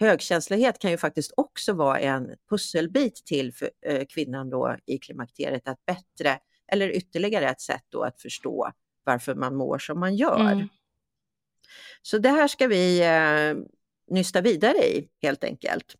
högkänslighet 0.00 0.78
kan 0.78 0.90
ju 0.90 0.96
faktiskt 0.96 1.32
också 1.36 1.72
vara 1.72 1.98
en 1.98 2.34
pusselbit 2.50 3.26
till 3.26 3.54
för, 3.54 3.70
eh, 3.86 4.04
kvinnan 4.08 4.50
då 4.50 4.76
i 4.86 4.98
klimakteriet 4.98 5.68
att 5.68 5.84
bättre, 5.86 6.38
eller 6.72 6.90
ytterligare 6.90 7.48
ett 7.48 7.60
sätt 7.60 7.84
då 7.88 8.02
att 8.02 8.22
förstå 8.22 8.72
varför 9.04 9.34
man 9.34 9.56
mår 9.56 9.78
som 9.78 10.00
man 10.00 10.16
gör. 10.16 10.52
Mm. 10.52 10.68
Så 12.02 12.18
det 12.18 12.30
här 12.30 12.48
ska 12.48 12.66
vi 12.66 13.00
eh, 13.00 13.64
nysta 14.14 14.40
vidare 14.40 14.78
i 14.78 15.08
helt 15.22 15.44
enkelt. 15.44 15.94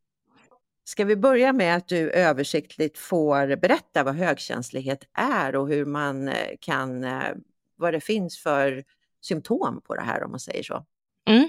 Ska 0.88 1.04
vi 1.04 1.16
börja 1.16 1.52
med 1.52 1.76
att 1.76 1.88
du 1.88 2.11
översiktligt 2.11 2.99
får 2.99 3.57
berätta 3.57 4.04
vad 4.04 4.14
högkänslighet 4.14 5.04
är 5.12 5.57
och 5.57 5.68
hur 5.68 5.85
man 5.85 6.28
eh, 6.28 6.35
kan, 6.61 7.04
eh, 7.04 7.35
vad 7.76 7.92
det 7.92 8.00
finns 8.00 8.38
för 8.38 8.85
symptom 9.21 9.80
på 9.87 9.95
det 9.95 10.02
här 10.02 10.25
om 10.25 10.30
man 10.30 10.40
säger 10.40 10.62
så? 10.62 10.85
Mm, 11.28 11.49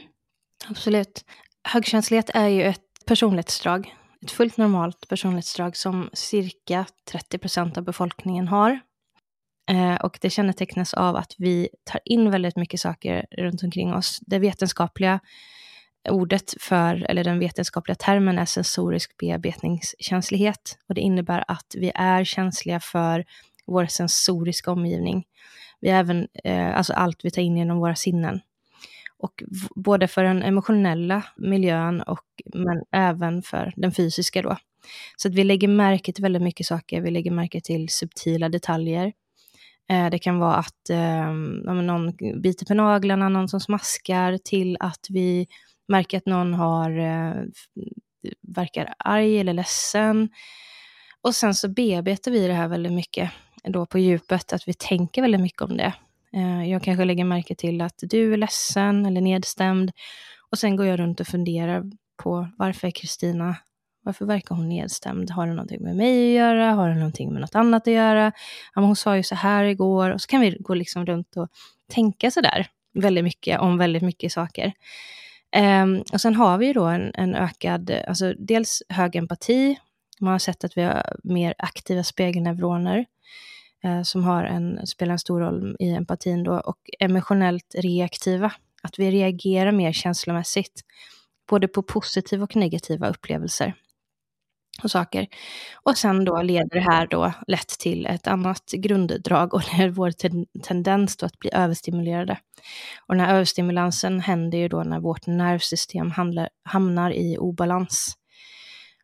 absolut. 0.68 1.26
Högkänslighet 1.64 2.30
är 2.34 2.48
ju 2.48 2.64
ett 2.64 3.06
personlighetsdrag, 3.06 3.96
ett 4.22 4.32
fullt 4.32 4.58
normalt 4.58 5.08
personlighetsdrag 5.08 5.78
som 5.78 6.10
cirka 6.14 6.86
30 7.12 7.38
procent 7.38 7.78
av 7.78 7.84
befolkningen 7.84 8.48
har. 8.48 8.80
Eh, 9.72 9.96
och 9.96 10.18
det 10.22 10.30
kännetecknas 10.30 10.94
av 10.94 11.16
att 11.16 11.36
vi 11.38 11.70
tar 11.84 12.02
in 12.06 12.32
väldigt 12.32 12.56
mycket 12.56 12.80
saker 12.80 13.26
runt 13.32 13.64
omkring 13.64 13.94
oss. 13.94 14.20
Det 14.22 14.40
vetenskapliga 14.40 15.20
ordet 16.10 16.54
för, 16.60 17.06
eller 17.10 17.24
den 17.24 17.40
vetenskapliga 17.40 17.96
termen 17.96 18.40
är 18.40 18.46
sensorisk 18.46 19.18
bearbetningskänslighet. 19.18 20.78
Och 20.88 20.96
det 20.96 21.02
innebär 21.02 21.44
att 21.48 21.76
vi 21.78 21.92
är 21.96 22.24
känsliga 22.24 22.80
för 22.80 23.26
vår 23.66 23.86
sensoriska 23.86 24.72
omgivning. 24.72 25.26
Vi 25.82 25.90
är 25.90 26.00
även, 26.00 26.28
eh, 26.44 26.78
alltså 26.78 26.94
allt 26.94 27.26
vi 27.26 27.32
tar 27.32 27.42
in 27.42 27.58
genom 27.58 27.78
våra 27.80 27.96
sinnen. 27.96 28.42
Och 29.18 29.44
både 29.76 30.08
för 30.08 30.24
den 30.24 30.44
emotionella 30.44 31.24
miljön, 31.38 32.02
och, 32.02 32.26
men 32.54 32.84
även 32.92 33.42
för 33.42 33.74
den 33.76 33.92
fysiska 33.92 34.42
då. 34.42 34.58
Så 35.18 35.28
att 35.28 35.34
vi 35.34 35.44
lägger 35.44 35.68
märke 35.68 36.14
till 36.14 36.24
väldigt 36.24 36.42
mycket 36.42 36.66
saker. 36.66 37.02
Vi 37.02 37.12
lägger 37.12 37.32
märke 37.32 37.62
till 37.62 37.90
subtila 37.90 38.50
detaljer. 38.50 39.14
Eh, 39.90 40.10
det 40.10 40.20
kan 40.20 40.40
vara 40.40 40.56
att 40.56 40.90
eh, 40.90 41.32
någon 41.32 42.14
biter 42.42 42.66
på 42.66 42.74
naglarna, 42.74 43.30
någon 43.30 43.50
som 43.50 43.60
smaskar, 43.60 44.38
till 44.38 44.78
att 44.80 45.08
vi 45.10 45.48
märker 45.90 46.18
att 46.18 46.26
någon 46.26 46.54
har, 46.54 47.00
eh, 47.00 47.44
verkar 48.42 48.94
arg 48.98 49.40
eller 49.40 49.54
ledsen. 49.54 50.30
Och 51.22 51.36
sen 51.36 51.54
så 51.54 51.70
bearbetar 51.70 52.32
vi 52.32 52.48
det 52.48 52.54
här 52.54 52.68
väldigt 52.68 52.92
mycket 52.92 53.32
då 53.64 53.86
på 53.86 54.00
djupet, 54.00 54.54
att 54.54 54.68
vi 54.68 54.74
tänker 54.74 55.22
väldigt 55.22 55.42
mycket 55.42 55.62
om 55.62 55.78
det. 55.78 55.94
Eh, 56.34 56.70
jag 56.72 56.84
kanske 56.84 57.06
lägger 57.06 57.24
märke 57.24 57.56
till 57.56 57.82
att 57.82 57.96
du 58.02 58.34
är 58.34 58.38
ledsen 58.38 59.06
eller 59.06 59.22
nedstämd. 59.22 59.92
Och 60.52 60.58
sen 60.58 60.76
går 60.76 60.86
jag 60.86 61.00
runt 61.00 61.20
och 61.20 61.28
funderar 61.28 61.84
på 62.24 62.48
varför 62.58 62.88
är 62.88 62.92
Kristina, 62.92 63.56
varför 64.04 64.26
verkar 64.26 64.56
hon 64.56 64.70
nedstämd? 64.70 65.30
Har 65.30 65.48
det 65.48 65.54
någonting 65.54 65.84
med 65.84 65.96
mig 65.96 66.28
att 66.28 66.46
göra? 66.46 66.72
Har 66.72 66.90
det 66.90 66.96
någonting 66.96 67.34
med 67.34 67.42
något 67.42 67.56
annat 67.56 67.88
att 67.88 67.94
göra? 67.94 68.26
Ja, 68.26 68.32
men 68.76 68.84
hon 68.84 68.96
sa 68.96 69.18
ju 69.18 69.24
så 69.24 69.36
här 69.36 69.64
igår. 69.64 70.10
Och 70.10 70.22
så 70.22 70.28
kan 70.28 70.42
vi 70.42 70.58
gå 70.60 70.74
liksom 70.74 71.06
runt 71.06 71.38
och 71.38 71.48
tänka 71.92 72.32
sådär 72.32 72.68
väldigt 72.94 73.24
mycket 73.24 73.60
om 73.60 73.78
väldigt 73.78 74.04
mycket 74.04 74.32
saker. 74.32 74.74
Um, 75.58 76.04
och 76.14 76.22
sen 76.22 76.36
har 76.36 76.58
vi 76.58 76.66
ju 76.66 76.74
då 76.74 76.86
en, 76.86 77.12
en, 77.14 77.36
ökad, 77.36 77.92
alltså 78.08 78.34
dels 78.34 78.84
hög 78.90 79.16
empati. 79.16 79.80
Man 80.20 80.32
har 80.32 80.40
sett 80.40 80.64
att 80.64 80.78
vi 80.78 80.82
har 80.82 81.16
mer 81.24 81.54
aktiva 81.58 82.04
spegelneuroner 82.04 83.06
uh, 83.86 84.04
som 84.04 84.24
har 84.24 84.44
en, 84.44 84.88
spelar 84.88 85.12
en 85.12 85.20
stor 85.20 85.40
roll 85.40 85.76
i 85.80 85.90
empatin 85.90 86.44
då, 86.44 86.60
och 86.60 86.78
emotionellt 87.00 87.76
reaktiva. 87.78 88.52
Att 88.82 89.00
vi 89.00 89.12
reagerar 89.12 89.72
mer 89.72 89.92
känslomässigt, 89.92 90.82
både 91.50 91.68
på 91.68 91.84
positiva 91.84 92.44
och 92.44 92.56
negativa 92.56 93.10
upplevelser 93.10 93.74
och 94.84 94.92
saker. 94.92 95.28
Och 95.84 95.98
sen 95.98 96.26
då 96.26 96.42
leder 96.42 96.70
det 96.70 96.92
här 96.92 97.08
då 97.08 97.34
lätt 97.48 97.68
till 97.68 98.06
ett 98.06 98.28
annat 98.28 98.72
grunddrag 98.72 99.54
och 99.54 99.62
det 99.62 99.84
är 99.84 99.90
vår 99.90 100.12
ten 100.12 100.46
tendens 100.64 101.18
då 101.18 101.26
att 101.26 101.40
bli 101.40 101.50
överstimulerade. 101.54 102.38
Och 103.08 103.16
den 103.16 103.26
här 103.26 103.36
överstimulansen 103.36 104.20
händer 104.20 104.58
ju 104.58 104.68
då 104.68 104.84
när 104.84 105.00
vårt 105.00 105.28
nervsystem 105.28 106.12
handlar, 106.12 106.50
hamnar 106.64 107.12
i 107.12 107.38
obalans. 107.38 108.16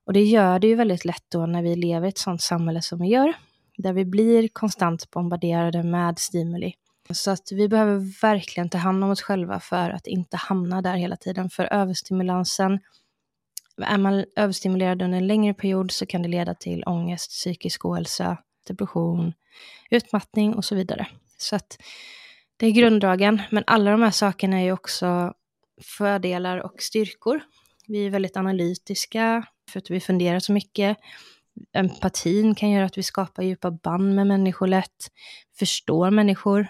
Och 0.05 0.13
det 0.13 0.24
gör 0.24 0.60
det 0.60 0.67
ju 0.67 0.75
väldigt 0.75 1.05
lätt 1.05 1.25
då 1.32 1.46
när 1.46 1.62
vi 1.62 1.75
lever 1.75 2.05
i 2.05 2.10
ett 2.10 2.17
sådant 2.17 2.41
samhälle 2.41 2.82
som 2.82 3.00
vi 3.00 3.08
gör, 3.08 3.34
där 3.77 3.94
vi 3.94 4.05
blir 4.05 4.48
konstant 4.53 5.12
bombarderade 5.12 5.84
med 5.84 6.20
stimuli. 6.20 6.74
Så 7.13 7.32
att 7.32 7.51
vi 7.51 7.70
behöver 7.70 8.22
verkligen 8.22 8.70
ta 8.70 8.77
hand 8.77 9.03
om 9.03 9.10
oss 9.10 9.22
själva 9.22 9.60
för 9.60 9.89
att 9.89 10.08
inte 10.08 10.38
hamna 10.38 10.82
där 10.82 10.96
hela 10.96 11.15
tiden, 11.15 11.50
för 11.50 11.74
överstimulansen 11.74 12.79
är 13.82 13.98
man 13.98 14.25
överstimulerad 14.36 15.01
under 15.01 15.17
en 15.17 15.27
längre 15.27 15.53
period 15.53 15.91
så 15.91 16.05
kan 16.05 16.22
det 16.22 16.29
leda 16.29 16.53
till 16.53 16.84
ångest, 16.86 17.32
psykisk 17.32 17.86
ohälsa, 17.86 18.38
depression, 18.67 19.34
utmattning 19.89 20.53
och 20.53 20.65
så 20.65 20.75
vidare. 20.75 21.08
Så 21.38 21.55
att 21.55 21.77
det 22.58 22.67
är 22.67 22.72
grunddragen, 22.72 23.41
men 23.51 23.63
alla 23.67 23.91
de 23.91 24.01
här 24.01 24.12
sakerna 24.12 24.60
är 24.60 24.63
ju 24.63 24.72
också 24.72 25.34
fördelar 25.98 26.58
och 26.58 26.82
styrkor. 26.82 27.41
Vi 27.88 28.05
är 28.05 28.10
väldigt 28.10 28.38
analytiska, 28.38 29.48
för 29.70 29.79
att 29.79 29.89
vi 29.89 30.00
funderar 30.00 30.39
så 30.39 30.53
mycket. 30.53 30.98
Empatin 31.74 32.55
kan 32.55 32.70
göra 32.72 32.86
att 32.86 32.98
vi 32.98 33.03
skapar 33.03 33.44
djupa 33.44 33.72
band 33.72 34.15
med 34.15 34.27
människor 34.27 34.67
lätt, 34.67 35.12
förstår 35.60 36.12
människor. 36.12 36.67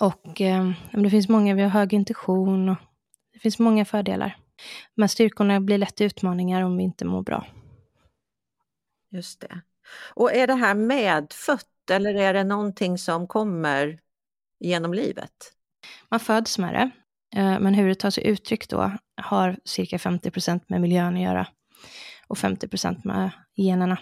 Och 0.00 0.40
eh, 0.40 0.70
det 0.92 1.10
finns 1.10 1.28
många, 1.28 1.54
vi 1.54 1.62
har 1.62 1.68
hög 1.68 1.92
intuition 1.92 2.68
och 2.68 2.76
det 3.32 3.38
finns 3.38 3.58
många 3.58 3.84
fördelar. 3.84 4.36
Men 4.94 5.08
styrkorna 5.08 5.60
blir 5.60 5.78
lätt 5.78 6.00
utmaningar 6.00 6.62
om 6.62 6.76
vi 6.76 6.82
inte 6.82 7.04
mår 7.04 7.22
bra. 7.22 7.46
Just 9.10 9.40
det. 9.40 9.60
Och 10.14 10.34
är 10.34 10.46
det 10.46 10.54
här 10.54 10.74
medfött 10.74 11.90
eller 11.90 12.14
är 12.14 12.34
det 12.34 12.44
någonting 12.44 12.98
som 12.98 13.26
kommer 13.26 13.98
genom 14.60 14.94
livet? 14.94 15.52
Man 16.08 16.20
föds 16.20 16.58
med 16.58 16.74
det, 16.74 16.90
eh, 17.40 17.60
men 17.60 17.74
hur 17.74 17.88
det 17.88 17.94
tar 17.94 18.10
sig 18.10 18.26
uttryck 18.26 18.68
då 18.68 18.92
har 19.16 19.56
cirka 19.64 19.98
50% 19.98 20.64
med 20.66 20.80
miljön 20.80 21.16
att 21.16 21.22
göra 21.22 21.46
och 22.26 22.38
50% 22.38 23.04
med 23.04 23.30
generna. 23.54 23.98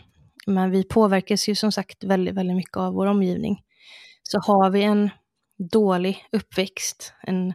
Men 0.46 0.70
vi 0.70 0.84
påverkas 0.84 1.48
ju 1.48 1.54
som 1.54 1.72
sagt 1.72 2.04
väldigt, 2.04 2.34
väldigt 2.34 2.56
mycket 2.56 2.76
av 2.76 2.94
vår 2.94 3.06
omgivning. 3.06 3.62
Så 4.22 4.38
har 4.38 4.70
vi 4.70 4.82
en 4.82 5.10
dålig 5.58 6.24
uppväxt, 6.32 7.12
en 7.22 7.54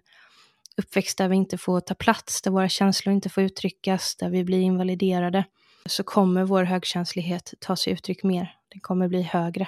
uppväxt 0.82 1.18
där 1.18 1.30
vi 1.30 1.36
inte 1.36 1.58
får 1.58 1.80
ta 1.80 1.94
plats, 1.94 2.42
där 2.42 2.52
våra 2.52 2.70
känslor 2.70 3.16
inte 3.16 3.30
får 3.30 3.44
uttryckas, 3.44 4.16
där 4.16 4.30
vi 4.30 4.44
blir 4.44 4.60
invaliderade, 4.60 5.46
så 5.86 6.04
kommer 6.04 6.44
vår 6.44 6.64
högkänslighet 6.64 7.54
ta 7.60 7.76
sig 7.76 7.94
uttryck 7.94 8.24
mer. 8.24 8.56
Den 8.72 8.82
kommer 8.82 9.08
bli 9.08 9.22
högre, 9.22 9.68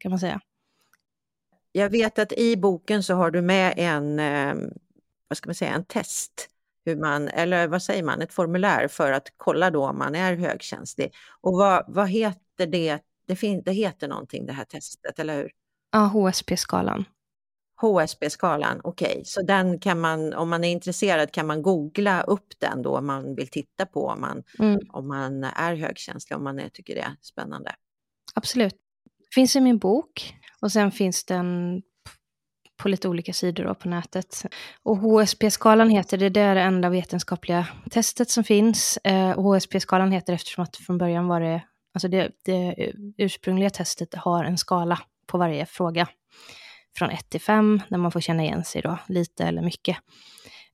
kan 0.00 0.10
man 0.10 0.18
säga. 0.20 0.40
Jag 1.72 1.90
vet 1.90 2.18
att 2.18 2.32
i 2.32 2.56
boken 2.56 3.02
så 3.02 3.14
har 3.14 3.30
du 3.30 3.42
med 3.42 3.74
en, 3.76 4.18
eh, 4.18 4.54
vad 5.28 5.36
ska 5.36 5.48
man 5.48 5.54
säga, 5.54 5.74
en 5.74 5.84
test 5.84 6.48
hur 6.84 6.96
man, 6.96 7.28
eller 7.28 7.68
vad 7.68 7.82
säger 7.82 8.02
man, 8.02 8.22
ett 8.22 8.32
formulär 8.32 8.88
för 8.88 9.12
att 9.12 9.28
kolla 9.36 9.70
då 9.70 9.86
om 9.86 9.98
man 9.98 10.14
är 10.14 10.36
högkänslig. 10.36 11.14
Och 11.40 11.52
vad, 11.52 11.84
vad 11.88 12.08
heter 12.08 12.66
det? 12.66 12.98
Det, 13.26 13.36
fin, 13.36 13.62
det 13.64 13.72
heter 13.72 14.08
någonting 14.08 14.46
det 14.46 14.52
här 14.52 14.64
testet, 14.64 15.18
eller 15.18 15.36
hur? 15.36 15.50
Ja, 15.92 15.98
HSP-skalan. 15.98 17.04
HSB-skalan, 17.82 18.80
okej, 18.84 19.10
okay. 19.10 19.24
så 19.24 19.42
den 19.42 19.78
kan 19.78 20.00
man, 20.00 20.34
om 20.34 20.50
man 20.50 20.64
är 20.64 20.72
intresserad 20.72 21.32
kan 21.32 21.46
man 21.46 21.62
googla 21.62 22.22
upp 22.22 22.46
den 22.58 22.82
då 22.82 22.98
om 22.98 23.06
man 23.06 23.34
vill 23.34 23.48
titta 23.48 23.86
på 23.86 24.06
om 24.06 24.20
man, 24.20 24.42
mm. 24.58 24.80
om 24.88 25.08
man 25.08 25.44
är 25.44 25.74
högkänslig, 25.74 26.36
om 26.36 26.44
man 26.44 26.58
är, 26.58 26.68
tycker 26.68 26.94
det 26.94 27.00
är 27.00 27.16
spännande. 27.20 27.72
Absolut. 28.34 28.74
Finns 29.34 29.56
i 29.56 29.60
min 29.60 29.78
bok 29.78 30.34
och 30.60 30.72
sen 30.72 30.92
finns 30.92 31.24
den 31.24 31.82
på 32.82 32.88
lite 32.88 33.08
olika 33.08 33.32
sidor 33.32 33.64
då 33.64 33.74
på 33.74 33.88
nätet. 33.88 34.46
Och 34.82 34.96
HSP-skalan 34.96 35.90
heter 35.90 36.18
det, 36.18 36.28
det 36.28 36.40
är 36.40 36.54
det 36.54 36.60
enda 36.60 36.88
vetenskapliga 36.88 37.66
testet 37.90 38.30
som 38.30 38.44
finns. 38.44 38.96
Eh, 38.96 39.30
och 39.30 39.44
HSP-skalan 39.44 40.12
heter 40.12 40.32
eftersom 40.32 40.64
att 40.64 40.76
från 40.76 40.98
början 40.98 41.28
var 41.28 41.40
det, 41.40 41.62
alltså 41.94 42.08
det, 42.08 42.30
det 42.44 42.92
ursprungliga 43.18 43.70
testet 43.70 44.14
har 44.14 44.44
en 44.44 44.58
skala 44.58 44.98
på 45.26 45.38
varje 45.38 45.66
fråga 45.66 46.08
från 46.98 47.10
1 47.10 47.30
till 47.30 47.40
5, 47.40 47.80
där 47.88 47.98
man 47.98 48.12
får 48.12 48.20
känna 48.20 48.42
igen 48.42 48.64
sig 48.64 48.82
då, 48.82 48.98
lite 49.08 49.44
eller 49.44 49.62
mycket. 49.62 49.96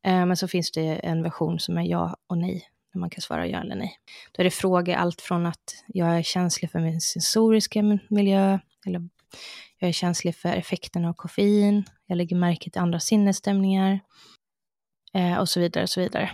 Eh, 0.05 0.27
men 0.27 0.37
så 0.37 0.49
finns 0.49 0.71
det 0.71 0.81
en 0.81 1.23
version 1.23 1.59
som 1.59 1.79
är 1.79 1.83
ja 1.83 2.17
och 2.27 2.39
nej, 2.39 2.69
där 2.93 3.01
man 3.01 3.11
kan 3.11 3.23
svara 3.23 3.47
ja 3.47 3.61
eller 3.61 3.77
nej. 3.77 3.99
Då 4.33 4.43
är 4.43 4.45
det 4.45 4.51
frågor 4.51 4.95
allt 4.95 5.21
från 5.21 5.47
att 5.47 5.85
jag 5.87 6.19
är 6.19 6.23
känslig 6.23 6.71
för 6.71 6.81
min 6.81 7.01
sensoriska 7.01 7.83
miljö, 8.09 8.59
eller 8.87 9.09
jag 9.79 9.89
är 9.89 9.93
känslig 9.93 10.37
för 10.37 10.49
effekten 10.49 11.05
av 11.05 11.13
koffein, 11.13 11.85
jag 12.07 12.17
lägger 12.17 12.37
märke 12.37 12.71
till 12.71 12.81
andra 12.81 13.01
sinnesstämningar, 13.01 14.01
eh, 15.15 15.39
och 15.39 15.49
så 15.49 15.61
vidare, 15.61 15.83
och 15.83 15.91
så 15.91 16.01
vidare. 16.01 16.31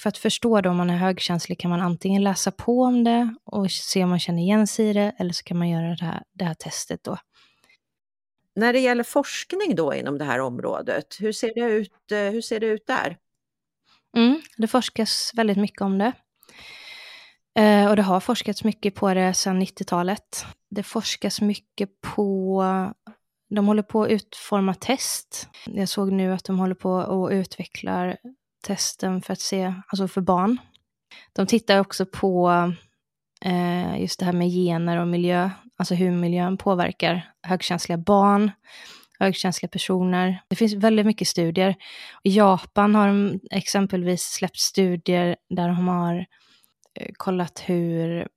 För 0.00 0.08
att 0.08 0.18
förstå 0.18 0.60
då 0.60 0.70
om 0.70 0.76
man 0.76 0.90
är 0.90 0.96
högkänslig 0.96 1.58
kan 1.58 1.70
man 1.70 1.80
antingen 1.80 2.22
läsa 2.22 2.50
på 2.50 2.82
om 2.82 3.04
det 3.04 3.34
och 3.44 3.70
se 3.70 4.04
om 4.04 4.10
man 4.10 4.18
känner 4.18 4.42
igen 4.42 4.66
sig 4.66 4.88
i 4.88 4.92
det, 4.92 5.12
eller 5.18 5.32
så 5.32 5.42
kan 5.42 5.58
man 5.58 5.68
göra 5.68 5.96
det 5.96 6.04
här, 6.04 6.22
det 6.32 6.44
här 6.44 6.54
testet 6.54 7.04
då. 7.04 7.16
När 8.60 8.72
det 8.72 8.80
gäller 8.80 9.04
forskning 9.04 9.74
då 9.74 9.94
inom 9.94 10.18
det 10.18 10.24
här 10.24 10.40
området, 10.40 11.16
hur 11.20 11.32
ser 11.32 11.54
det 11.54 11.60
ut, 11.60 12.12
eh, 12.12 12.18
hur 12.18 12.40
ser 12.40 12.60
det 12.60 12.66
ut 12.66 12.86
där? 12.86 13.16
Mm, 14.16 14.40
det 14.56 14.66
forskas 14.66 15.30
väldigt 15.34 15.56
mycket 15.56 15.80
om 15.80 15.98
det. 15.98 16.12
Eh, 17.58 17.86
och 17.90 17.96
det 17.96 18.02
har 18.02 18.20
forskats 18.20 18.64
mycket 18.64 18.94
på 18.94 19.14
det 19.14 19.34
sedan 19.34 19.62
90-talet. 19.62 20.46
Det 20.70 20.82
forskas 20.82 21.40
mycket 21.40 22.00
på, 22.00 22.64
de 23.54 23.66
håller 23.66 23.82
på 23.82 24.02
att 24.02 24.10
utforma 24.10 24.74
test. 24.74 25.48
Jag 25.64 25.88
såg 25.88 26.12
nu 26.12 26.32
att 26.32 26.44
de 26.44 26.58
håller 26.58 26.74
på 26.74 26.90
och 26.90 27.30
utvecklar 27.30 28.16
testen 28.66 29.22
för 29.22 29.32
att 29.32 29.40
se, 29.40 29.74
alltså 29.88 30.08
för 30.08 30.20
barn. 30.20 30.58
De 31.32 31.46
tittar 31.46 31.80
också 31.80 32.06
på 32.06 32.50
eh, 33.44 34.00
just 34.00 34.18
det 34.18 34.24
här 34.26 34.32
med 34.32 34.48
gener 34.48 35.00
och 35.00 35.08
miljö 35.08 35.50
alltså 35.80 35.94
hur 35.94 36.10
miljön 36.10 36.56
påverkar 36.56 37.30
högkänsliga 37.42 37.98
barn, 37.98 38.50
högkänsliga 39.18 39.68
personer. 39.68 40.42
Det 40.48 40.56
finns 40.56 40.74
väldigt 40.74 41.06
mycket 41.06 41.28
studier. 41.28 41.74
I 42.22 42.36
Japan 42.36 42.94
har 42.94 43.06
de 43.06 43.40
exempelvis 43.50 44.22
släppt 44.22 44.58
studier 44.58 45.36
där 45.50 45.68
de 45.68 45.88
har 45.88 46.26
eh, 46.94 47.10
kollat 47.16 47.62
hur, 47.66 48.28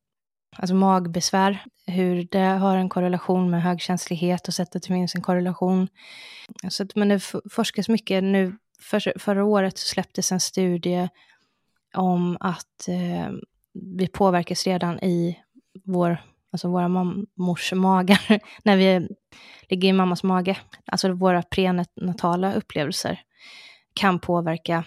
alltså 0.55 0.75
magbesvär, 0.75 1.63
hur 1.87 2.27
det 2.31 2.39
har 2.39 2.77
en 2.77 2.89
korrelation 2.89 3.49
med 3.49 3.63
högkänslighet 3.63 4.47
och 4.47 4.53
sett 4.53 4.75
att 4.75 4.83
det 4.83 4.87
finns 4.87 5.15
en 5.15 5.21
korrelation. 5.21 5.87
Så 6.69 6.83
att, 6.83 6.95
men 6.95 7.09
det 7.09 7.19
forskas 7.51 7.89
mycket 7.89 8.23
nu. 8.23 8.57
För, 8.81 9.19
förra 9.19 9.43
året 9.43 9.77
så 9.77 9.87
släpptes 9.87 10.31
en 10.31 10.39
studie 10.39 11.09
om 11.93 12.37
att 12.39 12.87
eh, 12.87 13.31
vi 13.97 14.07
påverkas 14.07 14.67
redan 14.67 14.99
i 14.99 15.39
vår, 15.85 16.17
alltså 16.53 16.67
våra 16.67 16.87
mammors 16.87 17.73
magar, 17.73 18.19
när 18.63 18.77
vi 18.77 19.07
ligger 19.69 19.89
i 19.89 19.93
mammas 19.93 20.23
mage. 20.23 20.57
Alltså 20.85 21.13
våra 21.13 21.43
prenatala 21.43 22.53
upplevelser 22.53 23.21
kan 23.93 24.19
påverka 24.19 24.83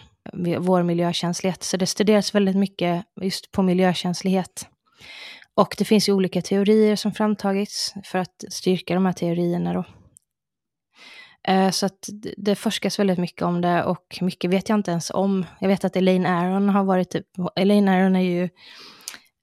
vår 0.58 0.82
miljökänslighet. 0.82 1.62
Så 1.62 1.76
det 1.76 1.86
studeras 1.86 2.34
väldigt 2.34 2.56
mycket 2.56 3.04
just 3.20 3.52
på 3.52 3.62
miljökänslighet. 3.62 4.68
Och 5.54 5.74
det 5.78 5.84
finns 5.84 6.08
ju 6.08 6.12
olika 6.12 6.42
teorier 6.42 6.96
som 6.96 7.12
framtagits 7.12 7.94
för 8.04 8.18
att 8.18 8.44
styrka 8.50 8.94
de 8.94 9.06
här 9.06 9.12
teorierna. 9.12 9.72
Då. 9.72 9.84
Eh, 11.48 11.70
så 11.70 11.86
att 11.86 12.08
det 12.36 12.54
forskas 12.54 12.98
väldigt 12.98 13.18
mycket 13.18 13.42
om 13.42 13.60
det 13.60 13.84
och 13.84 14.18
mycket 14.20 14.50
vet 14.50 14.68
jag 14.68 14.78
inte 14.78 14.90
ens 14.90 15.10
om. 15.10 15.46
Jag 15.60 15.68
vet 15.68 15.84
att 15.84 15.96
Elaine 15.96 16.26
Aron 16.26 16.68
har 16.68 16.84
varit, 16.84 17.10
typ, 17.10 17.26
Elaine 17.56 17.88
Aron 17.88 18.16
är 18.16 18.20
ju 18.20 18.48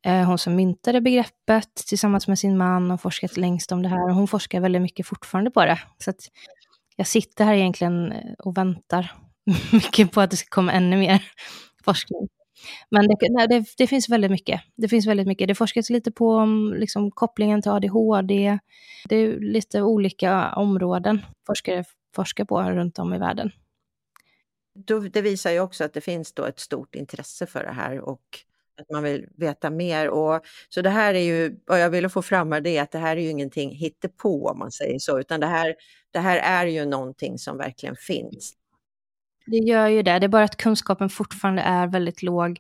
Eh, 0.06 0.26
hon 0.26 0.38
som 0.38 0.56
myntade 0.56 1.02
begreppet 1.02 1.76
tillsammans 1.76 2.28
med 2.28 2.40
sin 2.40 2.58
man 2.58 2.92
och 2.92 3.02
forskat 3.02 3.38
längst 3.38 3.72
om 3.72 3.84
det 3.84 3.90
här. 3.90 4.10
Och 4.10 4.16
hon 4.16 4.28
forskar 4.28 4.60
väldigt 4.60 4.82
mycket 4.82 5.08
fortfarande 5.08 5.52
på 5.52 5.66
det. 5.66 5.80
Så 5.98 6.10
att 6.10 6.30
jag 6.96 7.08
sitter 7.08 7.46
här 7.46 7.54
egentligen 7.54 8.12
eh, 8.12 8.34
och 8.40 8.58
väntar 8.58 9.12
mycket 9.72 10.12
på 10.12 10.22
att 10.22 10.32
det 10.32 10.38
ska 10.38 10.50
komma 10.50 10.72
ännu 10.72 10.98
mer 10.98 11.24
forskning. 11.84 12.28
Men 12.90 13.08
det, 13.08 13.16
nej, 13.30 13.48
det, 13.48 13.66
det, 13.78 13.88
finns 13.88 14.10
väldigt 14.10 14.32
mycket. 14.32 14.62
Det 14.76 14.88
finns 14.88 15.08
väldigt 15.08 15.28
mycket. 15.28 15.48
Det 15.48 15.56
forskas 15.56 15.90
lite 15.90 16.12
på 16.12 16.46
liksom, 16.76 17.12
kopplingen 17.12 17.62
till 17.62 17.72
ADHD. 17.72 18.60
Det 19.10 19.16
är 19.16 19.40
lite 19.40 19.82
olika 19.82 20.54
områden 20.56 21.26
forskare 21.48 21.84
forskar 22.16 22.46
på 22.46 22.62
runt 22.62 23.00
om 23.00 23.14
i 23.14 23.18
världen. 23.18 23.52
Det 25.12 25.22
visar 25.22 25.52
ju 25.52 25.60
också 25.60 25.84
att 25.84 25.94
det 25.94 26.02
finns 26.02 26.34
då 26.34 26.46
ett 26.46 26.60
stort 26.60 26.96
intresse 26.96 27.46
för 27.46 27.64
det 27.64 27.72
här 27.72 28.00
och 28.00 28.40
att 28.82 28.90
man 28.90 29.04
vill 29.04 29.26
veta 29.38 29.70
mer. 29.70 30.10
Och, 30.10 30.42
så 30.70 30.82
det 30.82 30.90
här 30.90 31.14
är 31.14 31.20
ju, 31.20 31.60
vad 31.68 31.82
jag 31.82 31.90
ville 31.90 32.10
få 32.10 32.22
fram 32.22 32.52
här, 32.52 32.62
det 32.62 32.80
att 32.80 32.92
det 32.92 32.98
här 32.98 33.18
är 33.18 33.22
ju 33.22 33.30
ingenting 33.30 33.76
hittepå 33.76 34.50
om 34.50 34.60
man 34.60 34.72
säger 34.72 35.00
så, 35.00 35.20
utan 35.20 35.40
det 35.40 35.48
här, 35.48 35.76
det 36.12 36.20
här 36.20 36.38
är 36.38 36.66
ju 36.66 36.86
någonting 36.86 37.38
som 37.38 37.58
verkligen 37.58 37.96
finns. 37.96 38.54
Det 39.46 39.58
gör 39.58 39.88
ju 39.88 40.04
det, 40.04 40.20
det 40.20 40.26
är 40.26 40.28
bara 40.28 40.44
att 40.44 40.58
kunskapen 40.58 41.10
fortfarande 41.10 41.62
är 41.62 41.88
väldigt 41.88 42.24
låg 42.24 42.60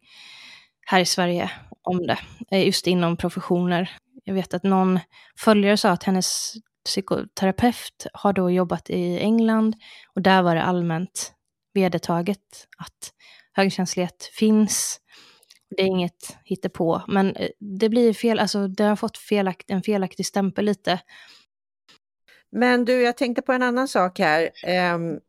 här 0.85 0.99
i 0.99 1.05
Sverige 1.05 1.51
om 1.81 2.07
det, 2.07 2.19
eh, 2.51 2.65
just 2.65 2.87
inom 2.87 3.17
professioner. 3.17 3.91
Jag 4.23 4.33
vet 4.33 4.53
att 4.53 4.63
någon 4.63 4.99
följare 5.39 5.77
sa 5.77 5.89
att 5.89 6.03
hennes 6.03 6.53
psykoterapeut 6.85 8.07
har 8.13 8.33
då 8.33 8.51
jobbat 8.51 8.89
i 8.89 9.19
England 9.19 9.75
och 10.15 10.21
där 10.21 10.41
var 10.41 10.55
det 10.55 10.63
allmänt 10.63 11.33
vedertaget 11.73 12.39
att 12.77 13.13
högkänslighet 13.53 14.29
finns. 14.33 14.99
Det 15.77 15.83
är 15.83 15.87
inget 15.87 16.37
hittepå, 16.43 17.01
men 17.07 17.35
eh, 17.35 17.49
det 17.59 17.89
blir 17.89 18.13
fel, 18.13 18.39
alltså 18.39 18.67
det 18.67 18.83
har 18.83 18.95
fått 18.95 19.17
felakt, 19.17 19.69
en 19.69 19.83
felaktig 19.83 20.25
stämpel 20.25 20.65
lite. 20.65 20.99
Men 22.51 22.85
du, 22.85 23.01
jag 23.01 23.17
tänkte 23.17 23.41
på 23.41 23.53
en 23.53 23.63
annan 23.63 23.87
sak 23.87 24.19
här. 24.19 24.49
Um 24.93 25.19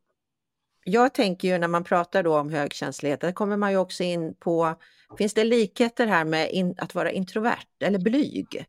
jag 0.84 1.14
tänker 1.14 1.48
ju 1.48 1.58
när 1.58 1.68
man 1.68 1.84
pratar 1.84 2.22
då 2.22 2.38
om 2.38 2.50
högkänslighet, 2.50 3.20
där 3.20 3.32
kommer 3.32 3.56
man 3.56 3.70
ju 3.70 3.78
också 3.78 4.02
in 4.02 4.34
på, 4.34 4.74
finns 5.18 5.34
det 5.34 5.44
likheter 5.44 6.06
här 6.06 6.24
med 6.24 6.50
in, 6.50 6.74
att 6.78 6.94
vara 6.94 7.10
introvert 7.10 7.66
eller 7.80 7.98
blyg? 7.98 8.66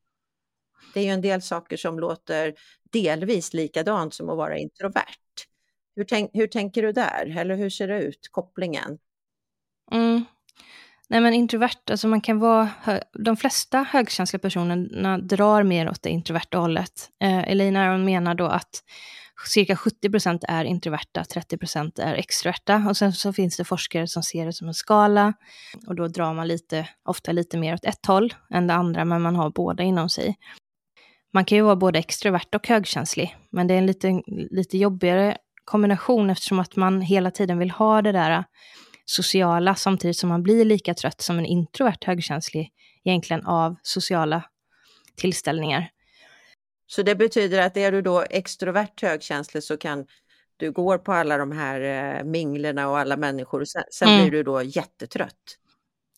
Det 0.93 0.99
är 0.99 1.03
ju 1.03 1.09
en 1.09 1.21
del 1.21 1.41
saker 1.41 1.77
som 1.77 1.99
låter 1.99 2.53
delvis 2.91 3.53
likadant 3.53 4.13
som 4.13 4.29
att 4.29 4.37
vara 4.37 4.57
introvert. 4.57 5.03
Hur, 5.95 6.03
tänk, 6.03 6.31
hur 6.33 6.47
tänker 6.47 6.81
du 6.81 6.91
där? 6.91 7.37
Eller 7.37 7.55
hur 7.55 7.69
ser 7.69 7.87
det 7.87 8.01
ut, 8.01 8.27
kopplingen? 8.31 8.97
Mm. 9.91 10.25
Nej 11.09 11.21
men 11.21 11.33
introvert, 11.33 11.89
alltså 11.89 12.07
man 12.07 12.21
kan 12.21 12.39
vara, 12.39 12.69
de 13.13 13.37
flesta 13.37 13.85
högkänsliga 13.89 14.39
personerna 14.39 15.17
drar 15.17 15.63
mer 15.63 15.89
åt 15.89 16.03
det 16.03 16.09
introverta 16.09 16.57
hållet. 16.57 17.09
Eh, 17.23 17.51
Elaine 17.51 17.77
Aron 17.77 18.05
menar 18.05 18.35
då 18.35 18.45
att 18.45 18.83
cirka 19.47 19.75
70 19.75 20.09
procent 20.09 20.43
är 20.47 20.65
introverta, 20.65 21.25
30 21.25 21.57
procent 21.57 21.99
är 21.99 22.13
extroverta. 22.13 22.85
Och 22.89 22.97
sen 22.97 23.13
så 23.13 23.33
finns 23.33 23.57
det 23.57 23.63
forskare 23.63 24.07
som 24.07 24.23
ser 24.23 24.45
det 24.45 24.53
som 24.53 24.67
en 24.67 24.73
skala. 24.73 25.33
Och 25.87 25.95
då 25.95 26.07
drar 26.07 26.33
man 26.33 26.47
lite, 26.47 26.89
ofta 27.05 27.31
lite 27.31 27.57
mer 27.57 27.73
åt 27.73 27.85
ett 27.85 28.05
håll 28.05 28.33
än 28.49 28.67
det 28.67 28.73
andra, 28.73 29.05
men 29.05 29.21
man 29.21 29.35
har 29.35 29.49
båda 29.49 29.83
inom 29.83 30.09
sig. 30.09 30.35
Man 31.33 31.45
kan 31.45 31.55
ju 31.57 31.61
vara 31.61 31.75
både 31.75 31.99
extrovert 31.99 32.55
och 32.55 32.67
högkänslig, 32.67 33.35
men 33.51 33.67
det 33.67 33.73
är 33.73 33.77
en 33.77 33.85
lite, 33.85 34.21
lite 34.27 34.77
jobbigare 34.77 35.37
kombination 35.65 36.29
eftersom 36.29 36.59
att 36.59 36.75
man 36.75 37.01
hela 37.01 37.31
tiden 37.31 37.59
vill 37.59 37.71
ha 37.71 38.01
det 38.01 38.11
där 38.11 38.43
sociala 39.05 39.75
samtidigt 39.75 40.17
som 40.17 40.29
man 40.29 40.43
blir 40.43 40.65
lika 40.65 40.93
trött 40.93 41.21
som 41.21 41.37
en 41.39 41.45
introvert 41.45 42.05
högkänslig 42.05 42.71
egentligen 43.03 43.45
av 43.45 43.75
sociala 43.81 44.43
tillställningar. 45.15 45.89
Så 46.87 47.01
det 47.01 47.15
betyder 47.15 47.61
att 47.61 47.77
är 47.77 47.91
du 47.91 48.01
då 48.01 48.21
extrovert 48.21 49.01
högkänslig 49.01 49.63
så 49.63 49.77
kan 49.77 50.05
du 50.57 50.71
gå 50.71 50.97
på 50.97 51.13
alla 51.13 51.37
de 51.37 51.51
här 51.51 51.81
eh, 51.81 52.23
minglerna 52.23 52.89
och 52.89 52.99
alla 52.99 53.17
människor 53.17 53.61
och 53.61 53.67
sen, 53.67 53.83
sen 53.91 54.07
mm. 54.07 54.21
blir 54.21 54.31
du 54.31 54.43
då 54.43 54.61
jättetrött. 54.61 55.57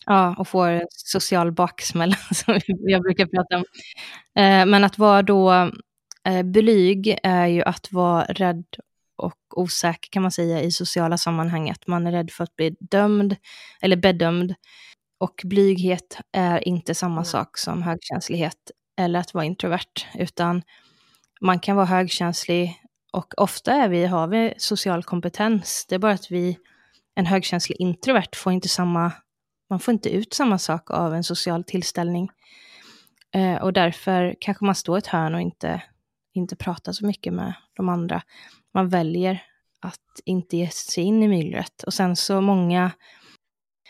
Ja, 0.06 0.36
och 0.40 0.48
får 0.48 0.82
social 0.90 1.52
baksmälla 1.52 2.16
som 2.34 2.60
jag 2.68 3.02
brukar 3.02 3.26
prata 3.26 3.58
om. 3.58 3.64
Eh, 4.44 4.66
men 4.66 4.84
att 4.84 4.98
vara 4.98 5.22
då 5.22 5.72
eh, 6.28 6.44
blyg 6.44 7.18
är 7.24 7.48
ju 7.48 7.64
att 7.64 7.92
vara 7.92 8.24
rädd 8.24 8.66
och 9.18 9.38
osäker 9.56 10.10
kan 10.12 10.22
man 10.22 10.32
säga 10.32 10.62
i 10.62 10.72
sociala 10.72 11.18
sammanhang. 11.18 11.70
Att 11.70 11.88
man 11.88 12.08
är 12.08 12.12
rädd 12.12 12.32
för 12.32 12.44
att 12.44 12.56
bli 12.56 12.76
dömd 12.80 13.36
eller 13.82 13.96
bedömd. 13.96 14.56
Och 15.20 15.42
blyghet 15.44 16.20
är 16.32 16.68
inte 16.68 16.96
samma 16.96 17.14
mm. 17.14 17.26
sak 17.26 17.58
som 17.58 17.84
högkänslighet 17.84 18.72
eller 19.00 19.20
att 19.20 19.34
vara 19.34 19.46
introvert, 19.46 20.06
utan 20.16 20.62
man 21.42 21.60
kan 21.60 21.76
vara 21.76 21.86
högkänslig 21.86 22.82
och 23.12 23.34
ofta 23.38 23.74
är 23.74 23.90
vi, 23.90 24.06
har 24.06 24.28
vi 24.28 24.54
social 24.58 25.04
kompetens. 25.04 25.86
Det 25.90 25.96
är 25.96 26.00
bara 26.00 26.12
att 26.12 26.32
vi, 26.32 26.58
en 27.16 27.26
högkänslig 27.26 27.82
introvert 27.82 28.36
får 28.36 28.54
inte 28.54 28.70
samma, 28.70 29.12
man 29.70 29.80
får 29.80 29.92
inte 29.92 30.10
ut 30.10 30.34
samma 30.34 30.58
sak 30.58 30.92
av 30.92 31.16
en 31.16 31.24
social 31.24 31.64
tillställning. 31.64 32.30
Eh, 33.36 33.56
och 33.56 33.74
därför 33.74 34.36
kanske 34.40 34.66
man 34.66 34.76
står 34.76 34.98
i 34.98 35.00
ett 35.00 35.08
hörn 35.08 35.36
och 35.36 35.42
inte, 35.42 35.82
inte 36.38 36.56
pratar 36.56 36.92
så 36.92 37.06
mycket 37.06 37.34
med 37.34 37.54
de 37.74 37.90
andra. 37.90 38.22
Man 38.74 38.90
väljer 38.90 39.44
att 39.80 40.22
inte 40.26 40.58
ge 40.58 40.68
sig 40.70 41.04
in 41.04 41.24
i 41.24 41.28
myllret. 41.28 41.84
Och 41.84 41.94
sen 41.94 42.16
så 42.16 42.42
många 42.42 42.92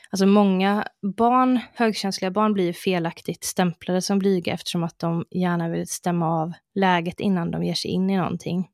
Alltså 0.10 0.26
många 0.26 0.88
barn, 1.18 1.60
högkänsliga 1.74 2.32
barn 2.32 2.54
blir 2.54 2.74
felaktigt 2.74 3.44
stämplade 3.44 4.02
som 4.02 4.20
blyga 4.20 4.54
eftersom 4.54 4.84
att 4.84 5.00
de 5.00 5.26
gärna 5.32 5.70
vill 5.70 5.88
stämma 5.88 6.42
av 6.42 6.54
läget 6.76 7.20
innan 7.20 7.52
de 7.52 7.64
ger 7.64 7.74
sig 7.74 7.92
in 7.92 8.10
i 8.10 8.18
någonting. 8.18 8.70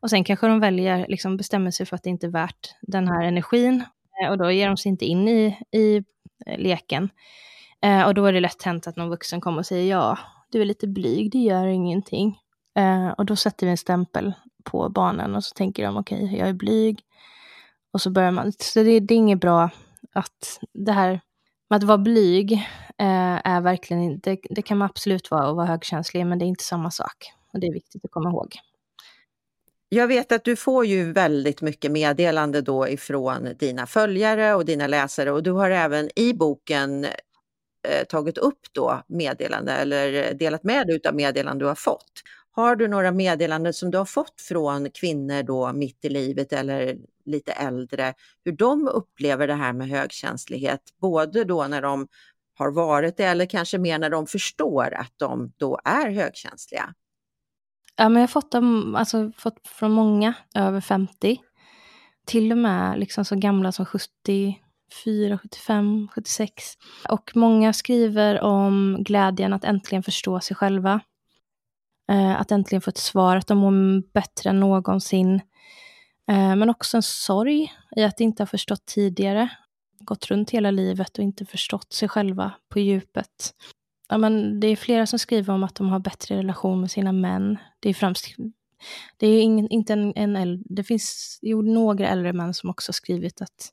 Och 0.00 0.10
sen 0.10 0.24
kanske 0.24 0.46
de 0.46 0.60
väljer, 0.60 1.06
liksom 1.08 1.36
bestämmer 1.36 1.70
sig 1.70 1.86
för 1.86 1.96
att 1.96 2.02
det 2.02 2.10
inte 2.10 2.26
är 2.26 2.30
värt 2.30 2.74
den 2.80 3.08
här 3.08 3.24
energin 3.24 3.84
eh, 4.22 4.30
och 4.30 4.38
då 4.38 4.50
ger 4.50 4.66
de 4.66 4.76
sig 4.76 4.88
inte 4.90 5.04
in 5.04 5.28
i, 5.28 5.58
i 5.72 5.96
eh, 6.46 6.58
leken. 6.58 7.10
Eh, 7.82 8.02
och 8.02 8.14
då 8.14 8.26
är 8.26 8.32
det 8.32 8.40
lätt 8.40 8.62
hänt 8.62 8.86
att 8.86 8.96
någon 8.96 9.10
vuxen 9.10 9.40
kommer 9.40 9.58
och 9.58 9.66
säger 9.66 9.90
ja, 9.90 10.18
du 10.50 10.60
är 10.60 10.64
lite 10.64 10.86
blyg, 10.86 11.32
det 11.32 11.38
gör 11.38 11.66
ingenting. 11.66 12.38
Eh, 12.78 13.08
och 13.08 13.26
då 13.26 13.36
sätter 13.36 13.66
vi 13.66 13.70
en 13.70 13.76
stämpel 13.76 14.32
på 14.64 14.88
barnen 14.88 15.34
och 15.34 15.44
så 15.44 15.54
tänker 15.54 15.84
de 15.84 15.96
okej, 15.96 16.24
okay, 16.24 16.38
jag 16.38 16.48
är 16.48 16.52
blyg. 16.52 17.00
Och 17.92 18.00
så 18.00 18.10
börjar 18.10 18.30
man, 18.30 18.52
så 18.58 18.82
det, 18.82 19.00
det 19.00 19.14
är 19.14 19.18
inget 19.18 19.40
bra 19.40 19.70
att 20.12 20.60
det 20.72 20.92
här 20.92 21.20
med 21.70 21.76
att 21.76 21.82
vara 21.82 21.98
blyg 21.98 22.52
eh, 22.98 23.40
är 23.44 23.60
verkligen, 23.60 24.18
det, 24.18 24.38
det 24.50 24.62
kan 24.62 24.78
man 24.78 24.86
absolut 24.86 25.30
vara 25.30 25.48
och 25.48 25.56
vara 25.56 25.66
högkänslig, 25.66 26.26
men 26.26 26.38
det 26.38 26.44
är 26.44 26.46
inte 26.46 26.64
samma 26.64 26.90
sak. 26.90 27.32
Och 27.52 27.60
det 27.60 27.66
är 27.66 27.72
viktigt 27.72 28.04
att 28.04 28.10
komma 28.10 28.30
ihåg. 28.30 28.54
Jag 29.88 30.08
vet 30.08 30.32
att 30.32 30.44
du 30.44 30.56
får 30.56 30.86
ju 30.86 31.12
väldigt 31.12 31.62
mycket 31.62 31.90
meddelande 31.90 32.60
då 32.60 32.88
ifrån 32.88 33.48
dina 33.58 33.86
följare 33.86 34.54
och 34.54 34.64
dina 34.64 34.86
läsare 34.86 35.32
och 35.32 35.42
du 35.42 35.52
har 35.52 35.70
även 35.70 36.18
i 36.18 36.34
boken 36.34 37.04
eh, 37.04 38.04
tagit 38.08 38.38
upp 38.38 38.60
då 38.72 39.02
meddelande 39.06 39.72
eller 39.72 40.34
delat 40.34 40.64
med 40.64 40.86
dig 40.86 41.00
av 41.08 41.14
meddelanden 41.14 41.58
du 41.58 41.66
har 41.66 41.74
fått. 41.74 42.22
Har 42.58 42.76
du 42.76 42.88
några 42.88 43.12
meddelanden 43.12 43.74
som 43.74 43.90
du 43.90 43.98
har 43.98 44.04
fått 44.04 44.40
från 44.40 44.90
kvinnor 44.90 45.42
då 45.42 45.72
mitt 45.72 46.04
i 46.04 46.08
livet 46.08 46.52
eller 46.52 46.96
lite 47.24 47.52
äldre, 47.52 48.14
hur 48.44 48.52
de 48.52 48.88
upplever 48.88 49.46
det 49.46 49.54
här 49.54 49.72
med 49.72 49.88
högkänslighet, 49.88 50.80
både 51.00 51.44
då 51.44 51.66
när 51.66 51.82
de 51.82 52.08
har 52.54 52.70
varit 52.70 53.16
det 53.16 53.24
eller 53.24 53.46
kanske 53.46 53.78
mer 53.78 53.98
när 53.98 54.10
de 54.10 54.26
förstår 54.26 54.94
att 54.94 55.12
de 55.16 55.52
då 55.56 55.78
är 55.84 56.10
högkänsliga? 56.10 56.94
Ja, 57.96 58.08
men 58.08 58.14
jag 58.14 58.22
har 58.22 58.26
fått, 58.26 58.52
dem, 58.52 58.94
alltså, 58.94 59.32
fått 59.36 59.68
från 59.68 59.92
många 59.92 60.34
över 60.54 60.80
50, 60.80 61.40
till 62.26 62.52
och 62.52 62.58
med 62.58 62.98
liksom 62.98 63.24
så 63.24 63.36
gamla 63.36 63.72
som 63.72 63.86
74, 63.86 65.38
75, 65.42 66.08
76. 66.14 66.64
Och 67.08 67.30
många 67.34 67.72
skriver 67.72 68.40
om 68.40 68.96
glädjen 69.00 69.52
att 69.52 69.64
äntligen 69.64 70.02
förstå 70.02 70.40
sig 70.40 70.56
själva. 70.56 71.00
Eh, 72.08 72.40
att 72.40 72.52
äntligen 72.52 72.80
få 72.80 72.90
ett 72.90 72.98
svar, 72.98 73.36
att 73.36 73.46
de 73.46 73.58
mår 73.58 74.12
bättre 74.12 74.50
än 74.50 74.60
någonsin. 74.60 75.34
Eh, 76.28 76.56
men 76.56 76.70
också 76.70 76.96
en 76.96 77.02
sorg 77.02 77.72
i 77.96 78.02
att 78.02 78.20
inte 78.20 78.42
ha 78.42 78.46
förstått 78.46 78.86
tidigare. 78.86 79.48
gått 80.00 80.26
runt 80.26 80.50
hela 80.50 80.70
livet 80.70 81.18
och 81.18 81.24
inte 81.24 81.46
förstått 81.46 81.92
sig 81.92 82.08
själva 82.08 82.52
på 82.68 82.78
djupet. 82.78 83.54
Ja, 84.08 84.18
men 84.18 84.60
det 84.60 84.66
är 84.66 84.76
flera 84.76 85.06
som 85.06 85.18
skriver 85.18 85.54
om 85.54 85.64
att 85.64 85.74
de 85.74 85.88
har 85.88 85.98
bättre 85.98 86.36
relation 86.36 86.80
med 86.80 86.90
sina 86.90 87.12
män. 87.12 87.58
Det 87.80 87.88
är 87.88 87.94
främst 87.94 88.26
det 89.16 89.26
är 89.26 89.42
ingen, 89.42 89.68
inte 89.68 89.92
en, 89.92 90.12
en 90.16 90.36
äldre, 90.36 90.64
det 90.70 90.84
finns 90.84 91.38
jo, 91.42 91.62
några 91.62 92.08
äldre 92.08 92.32
män 92.32 92.54
som 92.54 92.70
också 92.70 92.92
skrivit 92.92 93.42
att 93.42 93.72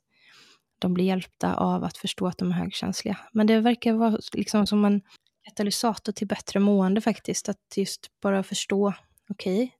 de 0.78 0.94
blir 0.94 1.04
hjälpta 1.04 1.54
av 1.54 1.84
att 1.84 1.96
förstå 1.96 2.26
att 2.26 2.38
de 2.38 2.50
är 2.50 2.54
högkänsliga. 2.54 3.18
Men 3.32 3.46
det 3.46 3.60
verkar 3.60 3.92
vara 3.92 4.18
liksom 4.32 4.66
som 4.66 4.84
en 4.84 5.02
katalysator 5.46 6.12
till 6.12 6.26
bättre 6.26 6.60
mående 6.60 7.00
faktiskt, 7.00 7.48
att 7.48 7.76
just 7.76 8.20
bara 8.22 8.42
förstå, 8.42 8.94
okej, 9.30 9.64
okay, 9.64 9.70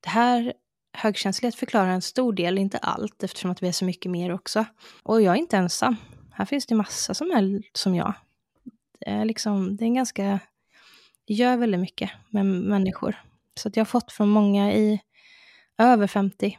det 0.00 0.08
här 0.08 0.52
högkänslighet 0.92 1.54
förklarar 1.54 1.90
en 1.90 2.02
stor 2.02 2.32
del, 2.32 2.58
inte 2.58 2.78
allt, 2.78 3.22
eftersom 3.22 3.50
att 3.50 3.62
vi 3.62 3.68
är 3.68 3.72
så 3.72 3.84
mycket 3.84 4.10
mer 4.10 4.30
också. 4.32 4.64
Och 5.02 5.22
jag 5.22 5.34
är 5.34 5.38
inte 5.38 5.56
ensam. 5.56 5.96
Här 6.32 6.44
finns 6.44 6.66
det 6.66 6.74
massa 6.74 7.14
som 7.14 7.30
är 7.30 7.62
som 7.72 7.94
jag. 7.94 8.14
Det 9.00 9.10
är 9.10 9.24
liksom, 9.24 9.76
det 9.76 9.84
är 9.84 9.86
en 9.86 9.94
ganska, 9.94 10.40
det 11.26 11.34
gör 11.34 11.56
väldigt 11.56 11.80
mycket 11.80 12.10
med 12.30 12.46
människor. 12.46 13.22
Så 13.54 13.68
att 13.68 13.76
jag 13.76 13.80
har 13.80 13.86
fått 13.86 14.12
från 14.12 14.28
många 14.28 14.72
i 14.72 15.00
över 15.78 16.06
50. 16.06 16.58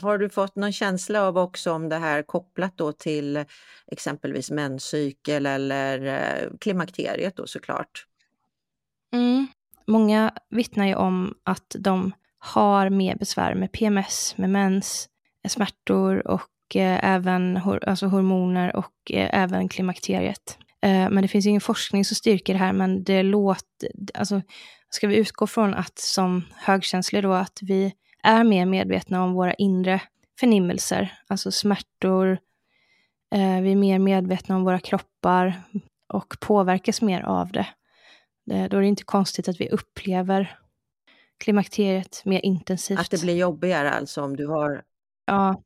Har 0.00 0.18
du 0.18 0.28
fått 0.28 0.56
någon 0.56 0.72
känsla 0.72 1.22
av 1.22 1.38
också 1.38 1.72
om 1.72 1.88
det 1.88 1.96
här 1.96 2.22
kopplat 2.22 2.76
då 2.76 2.92
till 2.92 3.44
exempelvis 3.86 4.50
menscykel 4.50 5.46
eller 5.46 6.06
eh, 6.06 6.50
klimakteriet 6.60 7.36
då 7.36 7.46
såklart? 7.46 8.06
Mm. 9.12 9.46
Många 9.86 10.32
vittnar 10.50 10.86
ju 10.86 10.94
om 10.94 11.34
att 11.44 11.76
de 11.78 12.12
har 12.38 12.90
mer 12.90 13.16
besvär 13.16 13.54
med 13.54 13.72
PMS, 13.72 14.34
med 14.36 14.50
mens, 14.50 15.08
eh, 15.44 15.48
smärtor 15.48 16.26
och 16.26 16.76
eh, 16.76 17.04
även 17.04 17.56
alltså 17.86 18.06
hormoner 18.06 18.76
och 18.76 19.12
eh, 19.12 19.42
även 19.42 19.68
klimakteriet. 19.68 20.58
Eh, 20.82 21.10
men 21.10 21.22
det 21.22 21.28
finns 21.28 21.46
ingen 21.46 21.60
forskning 21.60 22.04
som 22.04 22.14
styrker 22.14 22.52
det 22.52 22.58
här, 22.58 22.72
men 22.72 23.04
det 23.04 23.22
låter, 23.22 23.90
alltså 24.14 24.42
ska 24.90 25.06
vi 25.06 25.16
utgå 25.16 25.46
från 25.46 25.74
att 25.74 25.98
som 25.98 26.44
högkänsliga 26.56 27.22
då, 27.22 27.32
att 27.32 27.58
vi 27.62 27.92
är 28.22 28.44
mer 28.44 28.66
medvetna 28.66 29.24
om 29.24 29.32
våra 29.32 29.54
inre 29.54 30.02
förnimmelser, 30.40 31.18
alltså 31.26 31.52
smärtor, 31.52 32.38
vi 33.30 33.72
är 33.72 33.76
mer 33.76 33.98
medvetna 33.98 34.56
om 34.56 34.64
våra 34.64 34.78
kroppar 34.78 35.62
och 36.06 36.36
påverkas 36.40 37.02
mer 37.02 37.22
av 37.22 37.52
det. 37.52 37.66
Då 38.44 38.76
är 38.76 38.80
det 38.80 38.86
inte 38.86 39.04
konstigt 39.04 39.48
att 39.48 39.60
vi 39.60 39.68
upplever 39.68 40.58
klimakteriet 41.38 42.22
mer 42.24 42.40
intensivt. 42.40 43.00
Att 43.00 43.10
det 43.10 43.20
blir 43.20 43.36
jobbigare 43.36 43.90
alltså 43.90 44.22
om 44.22 44.36
du 44.36 44.46
har 44.46 44.84
Ja, 45.24 45.62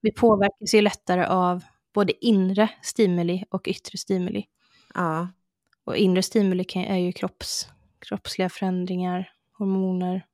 vi 0.00 0.12
påverkas 0.12 0.74
ju 0.74 0.80
lättare 0.80 1.24
av 1.24 1.64
både 1.94 2.26
inre 2.26 2.70
stimuli 2.82 3.44
och 3.50 3.68
yttre 3.68 3.98
stimuli. 3.98 4.44
Ja. 4.94 5.28
Och 5.84 5.96
inre 5.96 6.22
stimuli 6.22 6.64
är 6.74 6.96
ju 6.96 7.12
kropps, 7.12 7.68
kroppsliga 7.98 8.48
förändringar, 8.48 9.32
hormoner. 9.58 10.26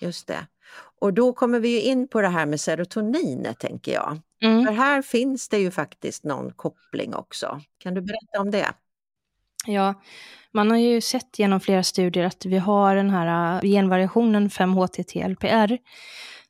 Just 0.00 0.26
det. 0.26 0.46
Och 1.04 1.14
då 1.14 1.32
kommer 1.32 1.60
vi 1.60 1.68
ju 1.68 1.80
in 1.80 2.08
på 2.08 2.20
det 2.20 2.28
här 2.28 2.46
med 2.46 2.60
serotoninet 2.60 3.58
tänker 3.58 3.92
jag. 3.92 4.20
Mm. 4.42 4.66
För 4.66 4.72
här 4.72 5.02
finns 5.02 5.48
det 5.48 5.58
ju 5.58 5.70
faktiskt 5.70 6.24
någon 6.24 6.52
koppling 6.52 7.14
också. 7.14 7.60
Kan 7.78 7.94
du 7.94 8.00
berätta 8.00 8.40
om 8.40 8.50
det? 8.50 8.66
Ja, 9.66 9.94
man 10.52 10.70
har 10.70 10.78
ju 10.78 11.00
sett 11.00 11.38
genom 11.38 11.60
flera 11.60 11.82
studier 11.82 12.24
att 12.24 12.46
vi 12.46 12.58
har 12.58 12.96
den 12.96 13.10
här 13.10 13.60
genvariationen 13.62 14.48
5-HTT-LPR 14.48 15.78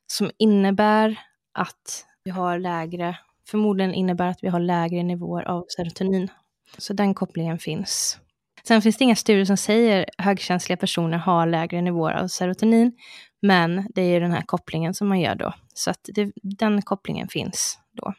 som 0.07 0.31
innebär 0.37 1.19
att 1.53 2.05
vi 2.23 2.31
har 2.31 2.59
lägre, 2.59 3.17
förmodligen 3.47 3.93
innebär 3.93 4.27
att 4.27 4.39
vi 4.41 4.47
har 4.47 4.59
lägre 4.59 5.03
nivåer 5.03 5.43
av 5.43 5.65
serotonin. 5.67 6.31
Så 6.77 6.93
den 6.93 7.13
kopplingen 7.13 7.59
finns. 7.59 8.19
Sen 8.67 8.81
finns 8.81 8.97
det 8.97 9.03
inga 9.03 9.15
studier 9.15 9.45
som 9.45 9.57
säger 9.57 10.05
att 10.17 10.25
högkänsliga 10.25 10.77
personer 10.77 11.17
har 11.17 11.45
lägre 11.45 11.81
nivåer 11.81 12.13
av 12.13 12.27
serotonin. 12.27 12.91
Men 13.47 13.87
det 13.95 14.01
är 14.01 14.13
ju 14.13 14.19
den 14.19 14.31
här 14.31 14.41
kopplingen 14.41 14.93
som 14.93 15.07
man 15.07 15.19
gör 15.19 15.35
då. 15.35 15.53
Så 15.73 15.89
att 15.89 15.99
det, 16.03 16.31
den 16.35 16.81
kopplingen 16.81 17.27
finns 17.27 17.79
då. 17.91 18.13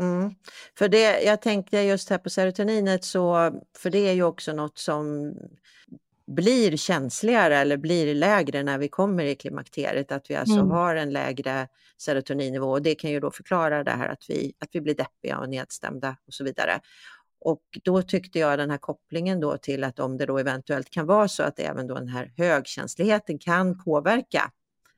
Mm. 0.00 0.34
För 0.78 0.88
det, 0.88 1.22
jag 1.22 1.42
tänkte 1.42 1.78
just 1.78 2.10
här 2.10 2.18
på 2.18 2.30
serotoninet, 2.30 3.04
så, 3.04 3.52
för 3.78 3.90
det 3.90 4.08
är 4.08 4.12
ju 4.12 4.22
också 4.22 4.52
något 4.52 4.78
som 4.78 5.34
blir 6.26 6.76
känsligare 6.76 7.56
eller 7.56 7.76
blir 7.76 8.14
lägre 8.14 8.62
när 8.62 8.78
vi 8.78 8.88
kommer 8.88 9.24
i 9.24 9.34
klimakteriet, 9.34 10.12
att 10.12 10.30
vi 10.30 10.34
alltså 10.34 10.58
mm. 10.58 10.70
har 10.70 10.96
en 10.96 11.10
lägre 11.10 11.68
serotoninnivå 11.98 12.70
och 12.70 12.82
det 12.82 12.94
kan 12.94 13.10
ju 13.10 13.20
då 13.20 13.30
förklara 13.30 13.84
det 13.84 13.90
här 13.90 14.08
att 14.08 14.24
vi, 14.28 14.52
att 14.58 14.68
vi 14.72 14.80
blir 14.80 14.94
deppiga 14.94 15.38
och 15.38 15.48
nedstämda 15.48 16.16
och 16.26 16.34
så 16.34 16.44
vidare. 16.44 16.80
Och 17.44 17.62
då 17.84 18.02
tyckte 18.02 18.38
jag 18.38 18.58
den 18.58 18.70
här 18.70 18.78
kopplingen 18.78 19.40
då 19.40 19.56
till 19.56 19.84
att 19.84 20.00
om 20.00 20.16
det 20.16 20.26
då 20.26 20.38
eventuellt 20.38 20.90
kan 20.90 21.06
vara 21.06 21.28
så 21.28 21.42
att 21.42 21.58
även 21.58 21.86
då 21.86 21.94
den 21.94 22.08
här 22.08 22.32
högkänsligheten 22.36 23.38
kan 23.38 23.84
påverka 23.84 24.50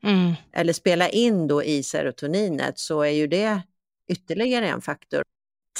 mm. 0.02 0.32
eller 0.52 0.72
spela 0.72 1.08
in 1.08 1.46
då 1.46 1.62
i 1.62 1.82
serotoninet 1.82 2.78
så 2.78 3.02
är 3.02 3.10
ju 3.10 3.26
det 3.26 3.62
ytterligare 4.08 4.68
en 4.68 4.80
faktor. 4.80 5.22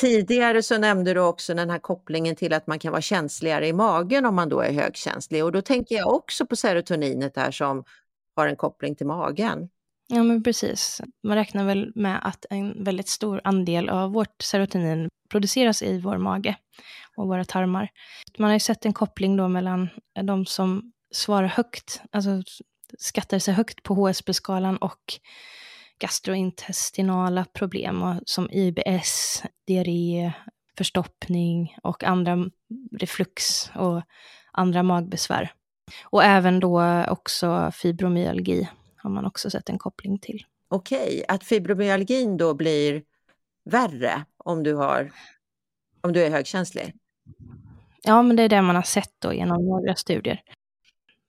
Tidigare 0.00 0.62
så 0.62 0.78
nämnde 0.78 1.14
du 1.14 1.20
också 1.20 1.54
den 1.54 1.70
här 1.70 1.78
kopplingen 1.78 2.36
till 2.36 2.52
att 2.52 2.66
man 2.66 2.78
kan 2.78 2.92
vara 2.92 3.02
känsligare 3.02 3.68
i 3.68 3.72
magen 3.72 4.26
om 4.26 4.34
man 4.34 4.48
då 4.48 4.60
är 4.60 4.72
högkänslig 4.72 5.44
och 5.44 5.52
då 5.52 5.62
tänker 5.62 5.94
jag 5.94 6.14
också 6.14 6.46
på 6.46 6.56
serotoninet 6.56 7.36
här 7.36 7.50
som 7.50 7.84
har 8.36 8.48
en 8.48 8.56
koppling 8.56 8.94
till 8.94 9.06
magen. 9.06 9.68
Ja 10.06 10.22
men 10.22 10.42
precis. 10.42 11.00
Man 11.22 11.36
räknar 11.36 11.64
väl 11.64 11.92
med 11.94 12.20
att 12.22 12.46
en 12.50 12.84
väldigt 12.84 13.08
stor 13.08 13.40
andel 13.44 13.88
av 13.88 14.12
vårt 14.12 14.42
serotonin 14.42 15.08
produceras 15.30 15.82
i 15.82 16.00
vår 16.00 16.18
mage 16.18 16.56
och 17.16 17.26
våra 17.28 17.44
tarmar. 17.44 17.88
Man 18.38 18.46
har 18.46 18.54
ju 18.54 18.60
sett 18.60 18.84
en 18.84 18.92
koppling 18.92 19.36
då 19.36 19.48
mellan 19.48 19.88
de 20.22 20.46
som 20.46 20.92
svarar 21.14 21.46
högt, 21.46 22.02
alltså 22.10 22.42
skattar 22.98 23.38
sig 23.38 23.54
högt 23.54 23.82
på 23.82 23.94
HSB-skalan 23.94 24.76
och 24.76 25.14
gastrointestinala 25.98 27.44
problem 27.44 28.20
som 28.26 28.50
IBS, 28.50 29.42
diarré, 29.66 30.32
förstoppning 30.78 31.76
och 31.82 32.04
andra 32.04 32.38
reflux 33.00 33.70
och 33.74 34.02
andra 34.52 34.82
magbesvär. 34.82 35.52
Och 36.04 36.24
även 36.24 36.60
då 36.60 37.04
också 37.08 37.70
fibromyalgi 37.74 38.68
har 39.04 39.10
man 39.10 39.26
också 39.26 39.50
sett 39.50 39.68
en 39.68 39.78
koppling 39.78 40.18
till. 40.18 40.44
Okej, 40.68 41.24
att 41.28 41.44
fibromyalgin 41.44 42.36
då 42.36 42.54
blir 42.54 43.02
värre 43.64 44.24
om 44.36 44.62
du, 44.62 44.74
har, 44.74 45.12
om 46.00 46.12
du 46.12 46.22
är 46.22 46.30
högkänslig? 46.30 46.94
Ja, 48.02 48.22
men 48.22 48.36
det 48.36 48.42
är 48.42 48.48
det 48.48 48.62
man 48.62 48.76
har 48.76 48.82
sett 48.82 49.14
då 49.18 49.32
genom 49.32 49.66
några 49.66 49.94
studier. 49.94 50.42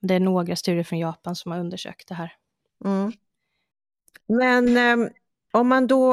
Det 0.00 0.14
är 0.14 0.20
några 0.20 0.56
studier 0.56 0.84
från 0.84 0.98
Japan 0.98 1.36
som 1.36 1.52
har 1.52 1.58
undersökt 1.58 2.08
det 2.08 2.14
här. 2.14 2.32
Mm. 2.84 3.12
Men 4.26 4.76
eh, 4.76 5.08
om 5.52 5.68
man 5.68 5.86
då 5.86 6.12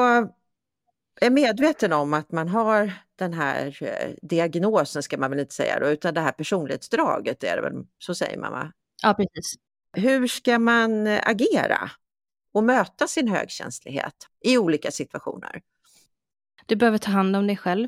är 1.22 1.30
medveten 1.30 1.94
om 1.94 2.14
att 2.14 2.32
man 2.32 2.48
har 2.48 2.94
den 3.16 3.34
här 3.34 3.84
eh, 3.84 4.14
diagnosen, 4.22 5.04
ska 5.04 5.18
man 5.18 5.30
väl 5.30 5.40
inte 5.40 5.54
säga 5.54 5.80
då, 5.80 5.88
utan 5.88 6.14
det 6.14 6.22
här 6.22 6.32
personlighetsdraget 6.32 7.44
är 7.44 7.56
det 7.56 7.62
väl, 7.62 7.86
så 7.98 8.16
säger 8.16 8.38
man 8.38 8.52
va? 8.52 8.72
Ja, 9.04 9.14
precis. 9.14 9.56
Hur 9.94 10.28
ska 10.28 10.60
man 10.60 11.08
eh, 11.08 11.22
agera 11.24 11.92
och 12.54 12.64
möta 12.64 13.08
sin 13.08 13.28
högkänslighet 13.28 14.28
i 14.44 14.58
olika 14.58 14.92
situationer? 14.92 15.62
Du 16.66 16.76
behöver 16.76 16.98
ta 16.98 17.12
hand 17.12 17.36
om 17.36 17.48
dig 17.48 17.58
själv 17.58 17.88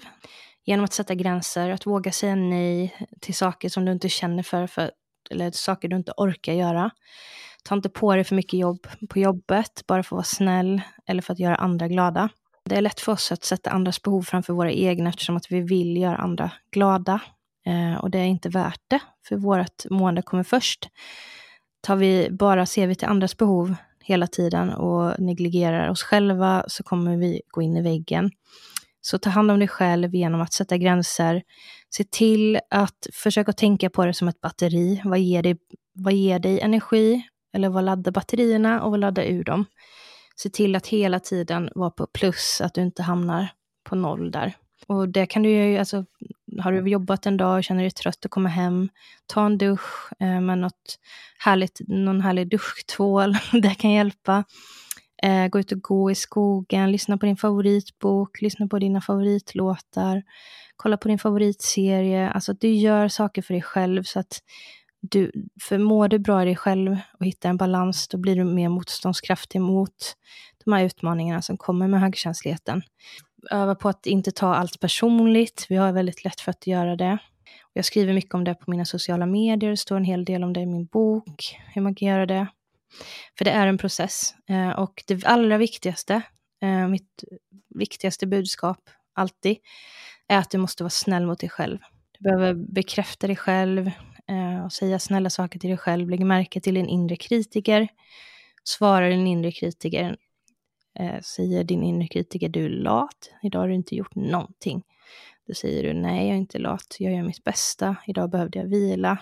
genom 0.65 0.85
att 0.85 0.93
sätta 0.93 1.15
gränser, 1.15 1.69
att 1.69 1.85
våga 1.85 2.11
säga 2.11 2.35
nej 2.35 3.07
till 3.21 3.35
saker 3.35 3.69
som 3.69 3.85
du 3.85 3.91
inte 3.91 4.09
känner 4.09 4.43
för, 4.43 4.67
för 4.67 4.91
eller 5.29 5.51
saker 5.51 5.87
du 5.87 5.95
inte 5.95 6.13
orkar 6.17 6.53
göra. 6.53 6.91
Ta 7.63 7.75
inte 7.75 7.89
på 7.89 8.15
dig 8.15 8.23
för 8.23 8.35
mycket 8.35 8.59
jobb 8.59 8.87
på 9.09 9.19
jobbet, 9.19 9.83
bara 9.87 10.03
för 10.03 10.07
att 10.07 10.11
vara 10.11 10.23
snäll 10.23 10.81
eller 11.05 11.21
för 11.21 11.33
att 11.33 11.39
göra 11.39 11.55
andra 11.55 11.87
glada. 11.87 12.29
Det 12.65 12.75
är 12.75 12.81
lätt 12.81 12.99
för 12.99 13.11
oss 13.11 13.31
att 13.31 13.43
sätta 13.43 13.69
andras 13.69 14.01
behov 14.01 14.21
framför 14.21 14.53
våra 14.53 14.71
egna 14.71 15.09
eftersom 15.09 15.37
att 15.37 15.51
vi 15.51 15.61
vill 15.61 15.97
göra 15.97 16.15
andra 16.15 16.51
glada. 16.71 17.19
Eh, 17.65 17.95
och 17.95 18.11
det 18.11 18.17
är 18.17 18.25
inte 18.25 18.49
värt 18.49 18.81
det, 18.87 18.99
för 19.27 19.35
vårt 19.35 19.89
mående 19.89 20.21
kommer 20.21 20.43
först. 20.43 20.89
Tar 21.85 21.95
vi 21.95 22.27
bara, 22.31 22.65
ser 22.65 22.87
vi 22.87 22.95
till 22.95 23.07
andras 23.07 23.37
behov 23.37 23.75
hela 24.03 24.27
tiden 24.27 24.73
och 24.73 25.19
negligerar 25.19 25.89
oss 25.89 26.03
själva 26.03 26.63
så 26.67 26.83
kommer 26.83 27.17
vi 27.17 27.41
gå 27.47 27.61
in 27.61 27.77
i 27.77 27.81
väggen. 27.81 28.31
Så 29.01 29.17
ta 29.17 29.29
hand 29.29 29.51
om 29.51 29.59
dig 29.59 29.67
själv 29.67 30.15
genom 30.15 30.41
att 30.41 30.53
sätta 30.53 30.77
gränser. 30.77 31.41
Se 31.95 32.03
till 32.03 32.59
att 32.69 33.07
försöka 33.13 33.53
tänka 33.53 33.89
på 33.89 34.05
det 34.05 34.13
som 34.13 34.27
ett 34.27 34.41
batteri. 34.41 35.01
Vad 35.03 35.19
ger 35.19 35.43
dig, 35.43 35.57
vad 35.93 36.13
ger 36.13 36.39
dig 36.39 36.59
energi? 36.59 37.21
Eller 37.53 37.69
vad 37.69 37.83
laddar 37.83 38.11
batterierna 38.11 38.83
och 38.83 38.91
vad 38.91 38.99
laddar 38.99 39.23
ur 39.23 39.43
dem? 39.43 39.65
Se 40.35 40.49
till 40.49 40.75
att 40.75 40.87
hela 40.87 41.19
tiden 41.19 41.69
vara 41.75 41.91
på 41.91 42.07
plus, 42.07 42.61
att 42.61 42.73
du 42.73 42.81
inte 42.81 43.03
hamnar 43.03 43.47
på 43.83 43.95
noll 43.95 44.31
där. 44.31 44.53
Och 44.87 45.09
det 45.09 45.25
kan 45.25 45.43
du 45.43 45.49
ju, 45.49 45.77
alltså, 45.77 46.05
har 46.59 46.71
du 46.71 46.89
jobbat 46.89 47.25
en 47.25 47.37
dag 47.37 47.57
och 47.57 47.63
känner 47.63 47.81
dig 47.81 47.91
trött 47.91 48.25
och 48.25 48.31
kommer 48.31 48.49
hem, 48.49 48.89
ta 49.25 49.45
en 49.45 49.57
dusch 49.57 50.11
eh, 50.19 50.41
med 50.41 50.57
något 50.57 50.99
härligt, 51.37 51.81
någon 51.87 52.21
härlig 52.21 52.49
duschtvål, 52.49 53.37
det 53.61 53.75
kan 53.75 53.91
hjälpa. 53.91 54.43
Eh, 55.23 55.47
gå 55.47 55.59
ut 55.59 55.71
och 55.71 55.81
gå 55.81 56.11
i 56.11 56.15
skogen, 56.15 56.91
lyssna 56.91 57.17
på 57.17 57.25
din 57.25 57.37
favoritbok, 57.37 58.41
lyssna 58.41 58.67
på 58.67 58.79
dina 58.79 59.01
favoritlåtar, 59.01 60.23
kolla 60.75 60.97
på 60.97 61.07
din 61.07 61.19
favoritserie. 61.19 62.29
Alltså 62.29 62.51
att 62.51 62.61
du 62.61 62.73
gör 62.73 63.07
saker 63.07 63.41
för 63.41 63.53
dig 63.53 63.61
själv 63.61 64.03
så 64.03 64.19
att 64.19 64.39
du, 65.11 65.31
för 65.61 65.77
mår 65.77 66.07
du 66.07 66.19
bra 66.19 66.41
i 66.41 66.45
dig 66.45 66.55
själv 66.55 66.97
och 67.19 67.25
hittar 67.25 67.49
en 67.49 67.57
balans, 67.57 68.07
då 68.07 68.17
blir 68.17 68.35
du 68.35 68.43
mer 68.43 68.69
motståndskraftig 68.69 69.61
mot 69.61 70.15
de 70.65 70.73
här 70.73 70.83
utmaningarna 70.83 71.41
som 71.41 71.57
kommer 71.57 71.87
med 71.87 72.01
högkänsligheten. 72.01 72.81
Öva 73.51 73.75
på 73.75 73.89
att 73.89 74.05
inte 74.05 74.31
ta 74.31 74.55
allt 74.55 74.79
personligt. 74.79 75.65
Vi 75.69 75.75
har 75.75 75.91
väldigt 75.91 76.23
lätt 76.23 76.41
för 76.41 76.49
att 76.51 76.67
göra 76.67 76.95
det. 76.95 77.17
Jag 77.73 77.85
skriver 77.85 78.13
mycket 78.13 78.33
om 78.33 78.43
det 78.43 78.55
på 78.55 78.71
mina 78.71 78.85
sociala 78.85 79.25
medier. 79.25 79.69
Det 79.69 79.77
står 79.77 79.97
en 79.97 80.03
hel 80.03 80.25
del 80.25 80.43
om 80.43 80.53
det 80.53 80.59
i 80.59 80.65
min 80.65 80.85
bok, 80.85 81.57
hur 81.73 81.81
man 81.81 81.95
kan 81.95 82.07
göra 82.07 82.25
det. 82.25 82.47
För 83.37 83.45
det 83.45 83.51
är 83.51 83.67
en 83.67 83.77
process. 83.77 84.35
Eh, 84.49 84.69
och 84.69 85.03
det 85.07 85.25
allra 85.25 85.57
viktigaste, 85.57 86.21
eh, 86.61 86.87
mitt 86.87 87.23
viktigaste 87.75 88.27
budskap 88.27 88.89
alltid, 89.13 89.57
är 90.27 90.37
att 90.37 90.49
du 90.49 90.57
måste 90.57 90.83
vara 90.83 90.89
snäll 90.89 91.25
mot 91.25 91.39
dig 91.39 91.49
själv. 91.49 91.77
Du 92.19 92.23
behöver 92.23 92.53
bekräfta 92.53 93.27
dig 93.27 93.35
själv 93.35 93.87
eh, 94.27 94.65
och 94.65 94.73
säga 94.73 94.99
snälla 94.99 95.29
saker 95.29 95.59
till 95.59 95.69
dig 95.69 95.77
själv. 95.77 96.09
Lägg 96.09 96.25
märke 96.25 96.61
till 96.61 96.73
din 96.73 96.89
inre 96.89 97.15
kritiker. 97.15 97.87
Svara 98.63 99.09
din 99.09 99.27
inre 99.27 99.51
kritiker. 99.51 100.17
Eh, 100.99 101.21
säger 101.21 101.63
din 101.63 101.83
inre 101.83 102.07
kritiker 102.07 102.49
du 102.49 102.65
är 102.65 102.69
lat. 102.69 103.31
Idag 103.43 103.59
har 103.59 103.67
du 103.67 103.75
inte 103.75 103.95
gjort 103.95 104.15
någonting. 104.15 104.83
Då 105.47 105.53
säger 105.53 105.83
du 105.83 105.93
nej, 105.93 106.27
jag 106.27 106.33
är 106.33 106.39
inte 106.39 106.57
lat. 106.57 106.95
Jag 106.99 107.13
gör 107.13 107.23
mitt 107.23 107.43
bästa. 107.43 107.95
Idag 108.07 108.29
behövde 108.29 108.59
jag 108.59 108.65
vila. 108.65 109.17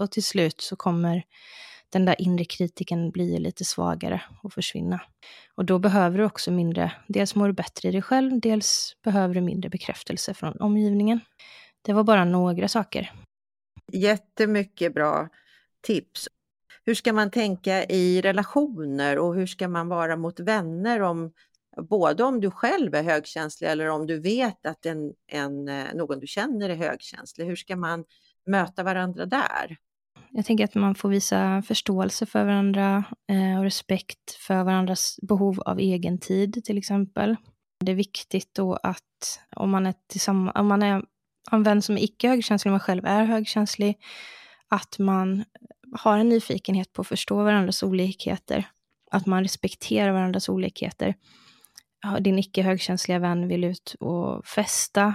Och 0.00 0.10
till 0.10 0.24
slut 0.24 0.60
så 0.60 0.76
kommer 0.76 1.22
den 1.90 2.04
där 2.04 2.20
inre 2.20 2.44
kritiken 2.44 3.10
blir 3.10 3.38
lite 3.38 3.64
svagare 3.64 4.22
och 4.42 4.52
försvinna. 4.52 5.00
Och 5.54 5.64
då 5.64 5.78
behöver 5.78 6.18
du 6.18 6.24
också 6.24 6.50
mindre, 6.50 6.92
dels 7.08 7.34
mår 7.34 7.46
du 7.46 7.52
bättre 7.52 7.88
i 7.88 7.92
dig 7.92 8.02
själv, 8.02 8.40
dels 8.40 8.96
behöver 9.04 9.34
du 9.34 9.40
mindre 9.40 9.70
bekräftelse 9.70 10.34
från 10.34 10.60
omgivningen. 10.60 11.20
Det 11.82 11.92
var 11.92 12.04
bara 12.04 12.24
några 12.24 12.68
saker. 12.68 13.12
Jättemycket 13.92 14.94
bra 14.94 15.28
tips. 15.80 16.28
Hur 16.86 16.94
ska 16.94 17.12
man 17.12 17.30
tänka 17.30 17.84
i 17.84 18.20
relationer 18.20 19.18
och 19.18 19.34
hur 19.34 19.46
ska 19.46 19.68
man 19.68 19.88
vara 19.88 20.16
mot 20.16 20.40
vänner 20.40 21.02
om 21.02 21.32
både 21.88 22.24
om 22.24 22.40
du 22.40 22.50
själv 22.50 22.94
är 22.94 23.02
högkänslig 23.02 23.68
eller 23.68 23.88
om 23.88 24.06
du 24.06 24.20
vet 24.20 24.66
att 24.66 24.86
en, 24.86 25.12
en, 25.26 25.68
eh, 25.68 25.84
någon 25.94 26.20
du 26.20 26.26
känner 26.26 26.68
är 26.70 26.74
högkänslig. 26.74 27.46
Hur 27.46 27.56
ska 27.56 27.76
man 27.76 28.04
möta 28.46 28.82
varandra 28.82 29.26
där? 29.26 29.76
Jag 30.30 30.44
tänker 30.44 30.64
att 30.64 30.74
man 30.74 30.94
får 30.94 31.08
visa 31.08 31.62
förståelse 31.62 32.26
för 32.26 32.44
varandra 32.44 33.04
eh, 33.28 33.58
och 33.58 33.64
respekt 33.64 34.30
för 34.30 34.64
varandras 34.64 35.18
behov 35.22 35.60
av 35.60 35.78
egen 35.78 36.18
tid 36.18 36.64
till 36.64 36.78
exempel. 36.78 37.36
Det 37.84 37.92
är 37.92 37.96
viktigt 37.96 38.54
då 38.54 38.78
att 38.82 39.40
om 39.56 39.70
man 39.70 39.86
är 39.86 39.94
tillsammans, 40.06 40.56
om 40.58 40.66
man 40.66 40.82
är 40.82 41.02
en 41.50 41.62
vän 41.62 41.82
som 41.82 41.96
är 41.96 42.02
icke 42.02 42.28
högkänslig, 42.28 42.70
man 42.70 42.80
själv 42.80 43.04
är 43.04 43.24
högkänslig, 43.24 43.98
att 44.68 44.98
man 44.98 45.44
har 45.92 46.18
en 46.18 46.28
nyfikenhet 46.28 46.92
på 46.92 47.00
att 47.00 47.08
förstå 47.08 47.44
varandras 47.44 47.82
olikheter. 47.82 48.68
Att 49.10 49.26
man 49.26 49.42
respekterar 49.42 50.12
varandras 50.12 50.48
olikheter. 50.48 51.14
Din 52.20 52.38
icke 52.38 52.62
högkänsliga 52.62 53.18
vän 53.18 53.48
vill 53.48 53.64
ut 53.64 53.96
och 54.00 54.46
festa 54.46 55.14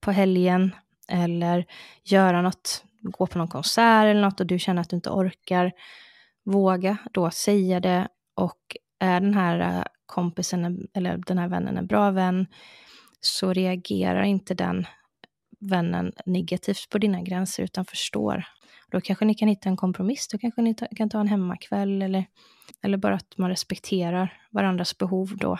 på 0.00 0.12
helgen 0.12 0.74
eller 1.08 1.66
göra 2.04 2.42
något 2.42 2.84
gå 3.02 3.26
på 3.26 3.38
någon 3.38 3.48
konsert 3.48 4.04
eller 4.04 4.20
något 4.20 4.40
och 4.40 4.46
du 4.46 4.58
känner 4.58 4.82
att 4.82 4.90
du 4.90 4.96
inte 4.96 5.10
orkar, 5.10 5.72
våga 6.44 6.96
då 7.12 7.30
säga 7.30 7.80
det 7.80 8.08
och 8.34 8.76
är 8.98 9.20
den 9.20 9.34
här 9.34 9.60
äh, 9.60 9.82
kompisen 10.06 10.88
eller 10.94 11.16
den 11.16 11.38
här 11.38 11.48
vännen 11.48 11.78
en 11.78 11.86
bra 11.86 12.10
vän 12.10 12.46
så 13.20 13.52
reagerar 13.52 14.22
inte 14.22 14.54
den 14.54 14.86
vännen 15.60 16.12
negativt 16.26 16.88
på 16.90 16.98
dina 16.98 17.22
gränser 17.22 17.62
utan 17.62 17.84
förstår. 17.84 18.44
Då 18.90 19.00
kanske 19.00 19.24
ni 19.24 19.34
kan 19.34 19.48
hitta 19.48 19.68
en 19.68 19.76
kompromiss, 19.76 20.28
då 20.28 20.38
kanske 20.38 20.62
ni 20.62 20.74
ta, 20.74 20.86
kan 20.96 21.10
ta 21.10 21.20
en 21.20 21.28
hemmakväll 21.28 22.02
eller, 22.02 22.24
eller 22.82 22.98
bara 22.98 23.14
att 23.14 23.38
man 23.38 23.50
respekterar 23.50 24.42
varandras 24.50 24.98
behov 24.98 25.36
då. 25.36 25.58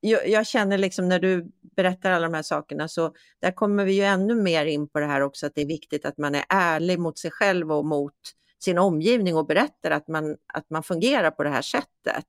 Jag, 0.00 0.28
jag, 0.28 0.46
känner 0.46 0.78
liksom 0.78 1.08
när 1.08 1.18
du 1.18 1.52
berättar 1.76 2.10
alla 2.10 2.28
de 2.28 2.34
här 2.34 2.42
sakerna 2.42 2.88
så 2.88 3.14
där 3.40 3.52
kommer 3.52 3.84
vi 3.84 3.92
ju 3.92 4.02
ännu 4.02 4.34
mer 4.34 4.66
in 4.66 4.88
på 4.88 5.00
det 5.00 5.06
här 5.06 5.20
också 5.20 5.46
att 5.46 5.54
det 5.54 5.62
är 5.62 5.66
viktigt 5.66 6.04
att 6.04 6.18
man 6.18 6.34
är 6.34 6.44
ärlig 6.48 6.98
mot 6.98 7.18
sig 7.18 7.30
själv 7.30 7.72
och 7.72 7.84
mot 7.84 8.14
sin 8.58 8.78
omgivning 8.78 9.36
och 9.36 9.46
berättar 9.46 9.90
att 9.90 10.08
man, 10.08 10.36
att 10.46 10.70
man 10.70 10.82
fungerar 10.82 11.30
på 11.30 11.42
det 11.44 11.50
här 11.50 11.62
sättet. 11.62 12.26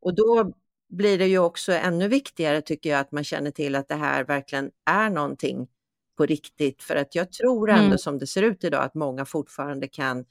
Och 0.00 0.14
då 0.14 0.52
blir 0.88 1.18
det 1.18 1.26
ju 1.26 1.38
också 1.38 1.72
ännu 1.72 2.08
viktigare 2.08 2.62
tycker 2.62 2.90
jag 2.90 3.00
att 3.00 3.12
man 3.12 3.24
känner 3.24 3.50
till 3.50 3.74
att 3.74 3.88
det 3.88 3.94
här 3.94 4.24
verkligen 4.24 4.70
är 4.84 5.10
någonting 5.10 5.68
på 6.22 6.26
riktigt. 6.26 6.82
För 6.82 6.96
att 6.96 7.14
jag 7.14 7.32
tror 7.32 7.70
ändå 7.70 7.84
mm. 7.84 7.98
som 7.98 8.18
det 8.18 8.26
ser 8.26 8.42
ut 8.42 8.64
idag 8.64 8.84
att 8.84 8.94
många 8.94 9.24
fortfarande 9.24 9.88
kan 9.88 10.24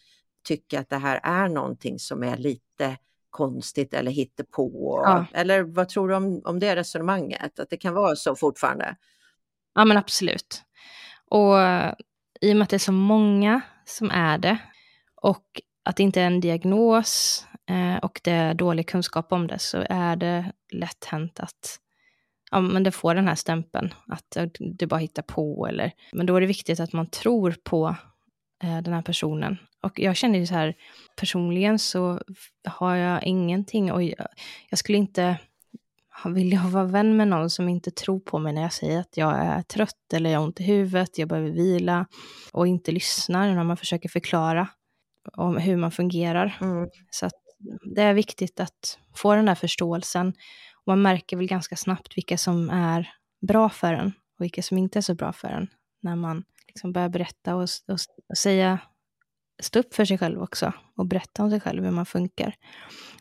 tycka 0.47 0.80
att 0.80 0.89
det 0.89 0.97
här 0.97 1.19
är 1.23 1.49
någonting 1.49 1.99
som 1.99 2.23
är 2.23 2.38
lite 2.38 2.97
konstigt 3.30 3.93
eller 3.93 4.12
hittepå. 4.12 5.01
Ja. 5.06 5.25
Eller 5.34 5.63
vad 5.63 5.89
tror 5.89 6.10
du 6.10 6.15
om, 6.15 6.41
om 6.45 6.60
det 6.60 6.75
resonemanget? 6.75 7.60
Att 7.60 7.69
det 7.69 7.77
kan 7.77 7.93
vara 7.93 8.15
så 8.15 8.36
fortfarande? 8.36 8.95
Ja 9.75 9.86
men 9.86 9.97
absolut. 9.97 10.63
Och 11.25 11.56
i 12.41 12.54
och 12.54 12.58
med 12.58 12.63
att 12.63 12.69
det 12.69 12.77
är 12.77 12.80
så 12.80 12.91
många 12.91 13.62
som 13.86 14.12
är 14.12 14.38
det 14.38 14.58
och 15.15 15.62
att 15.86 15.95
det 15.95 16.04
inte 16.04 16.21
är 16.21 16.27
en 16.27 16.39
diagnos 16.39 17.45
eh, 17.69 18.04
och 18.04 18.21
det 18.23 18.32
är 18.32 18.54
dålig 18.54 18.88
kunskap 18.88 19.32
om 19.32 19.47
det 19.47 19.60
så 19.60 19.86
är 19.89 20.15
det 20.15 20.51
lätt 20.71 21.06
hänt 21.06 21.39
att 21.39 21.80
ja, 22.52 22.62
men 22.62 22.84
det 22.84 22.92
får 22.92 23.16
den 23.16 23.28
här 23.28 23.36
stämpeln, 23.36 23.94
att 24.08 24.38
du 24.60 24.86
bara 24.86 25.00
hittar 25.00 25.24
på 25.24 25.68
eller... 25.68 25.92
Men 26.12 26.26
då 26.26 26.36
är 26.36 26.42
det 26.42 26.48
viktigt 26.48 26.80
att 26.80 26.94
man 26.94 27.10
tror 27.10 27.56
på 27.64 27.96
eh, 28.64 28.82
den 28.82 28.94
här 28.94 29.02
personen. 29.02 29.58
Och 29.84 30.00
jag 30.00 30.16
känner 30.16 30.40
ju 30.40 30.48
så 30.48 30.54
här, 30.54 30.76
personligen 31.16 31.80
så 31.80 32.22
har 32.66 32.96
jag 32.96 33.24
ingenting 33.24 33.92
och 33.92 34.04
jag, 34.04 34.28
jag 34.70 34.80
skulle 34.80 34.98
inte 34.98 35.38
vilja 36.26 36.62
vara 36.68 36.84
vän 36.84 37.18
med 37.18 37.28
någon 37.28 37.50
som 37.50 37.70
inte 37.70 37.92
tror 37.92 38.20
på 38.20 38.40
mig 38.40 38.54
när 38.54 38.62
jag 38.62 38.74
säger 38.74 39.00
att 39.00 39.18
jag 39.18 39.38
är 39.38 39.62
trött 39.62 40.14
eller 40.14 40.30
jag 40.30 40.40
har 40.40 40.46
ont 40.46 40.60
i 40.60 40.64
huvudet, 40.64 41.18
jag 41.18 41.28
behöver 41.28 41.50
vila 41.50 42.06
och 42.54 42.68
inte 42.68 42.92
lyssnar 42.92 43.56
när 43.56 43.64
man 43.64 43.78
försöker 43.78 44.10
förklara 44.10 44.68
om 45.34 45.58
hur 45.58 45.78
man 45.78 45.92
fungerar. 45.92 46.58
Mm. 46.62 46.90
Så 47.12 47.30
det 47.96 48.02
är 48.02 48.14
viktigt 48.14 48.60
att 48.60 49.00
få 49.16 49.36
den 49.36 49.46
där 49.46 49.56
förståelsen. 49.56 50.34
Och 50.86 50.91
man 50.91 51.02
märker 51.02 51.38
väl 51.38 51.48
ganska 51.48 51.76
snabbt 51.76 52.17
vilka 52.17 52.38
som 52.38 52.70
är 52.70 53.10
bra 53.48 53.70
för 53.70 53.94
en 53.94 54.13
och 54.39 54.44
vilka 54.44 54.62
som 54.62 54.78
inte 54.78 55.00
är 55.00 55.02
så 55.02 55.15
bra 55.15 55.34
för 55.34 55.48
en. 55.48 55.67
När 56.02 56.15
man 56.15 56.44
liksom 56.67 56.94
börjar 56.94 57.10
berätta 57.10 57.56
och, 57.56 57.62
och, 57.62 57.98
och 58.30 58.38
säga, 58.38 58.80
stå 59.62 59.80
upp 59.80 59.94
för 59.94 60.06
sig 60.06 60.17
själv 60.17 60.41
också 60.41 60.74
och 60.96 61.06
berätta 61.06 61.44
om 61.44 61.50
sig 61.50 61.60
själv, 61.60 61.84
hur 61.84 61.91
man 61.91 62.06
funkar. 62.06 62.56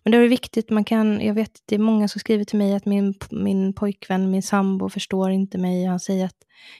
Men 0.04 0.10
det 0.10 0.18
är 0.18 0.28
viktigt, 0.28 0.70
man 0.70 0.84
kan, 0.84 1.20
jag 1.20 1.34
vet 1.34 1.62
det 1.64 1.74
är 1.74 1.78
många 1.78 2.08
som 2.08 2.20
skriver 2.20 2.44
till 2.44 2.58
mig 2.58 2.74
att 2.74 2.86
min, 2.86 3.14
min 3.30 3.72
pojkvän, 3.72 4.30
min 4.30 4.42
sambo 4.42 4.88
förstår 4.88 5.30
inte 5.30 5.58
mig. 5.58 5.84
Han 5.84 6.00
säger 6.00 6.26
att 6.26 6.36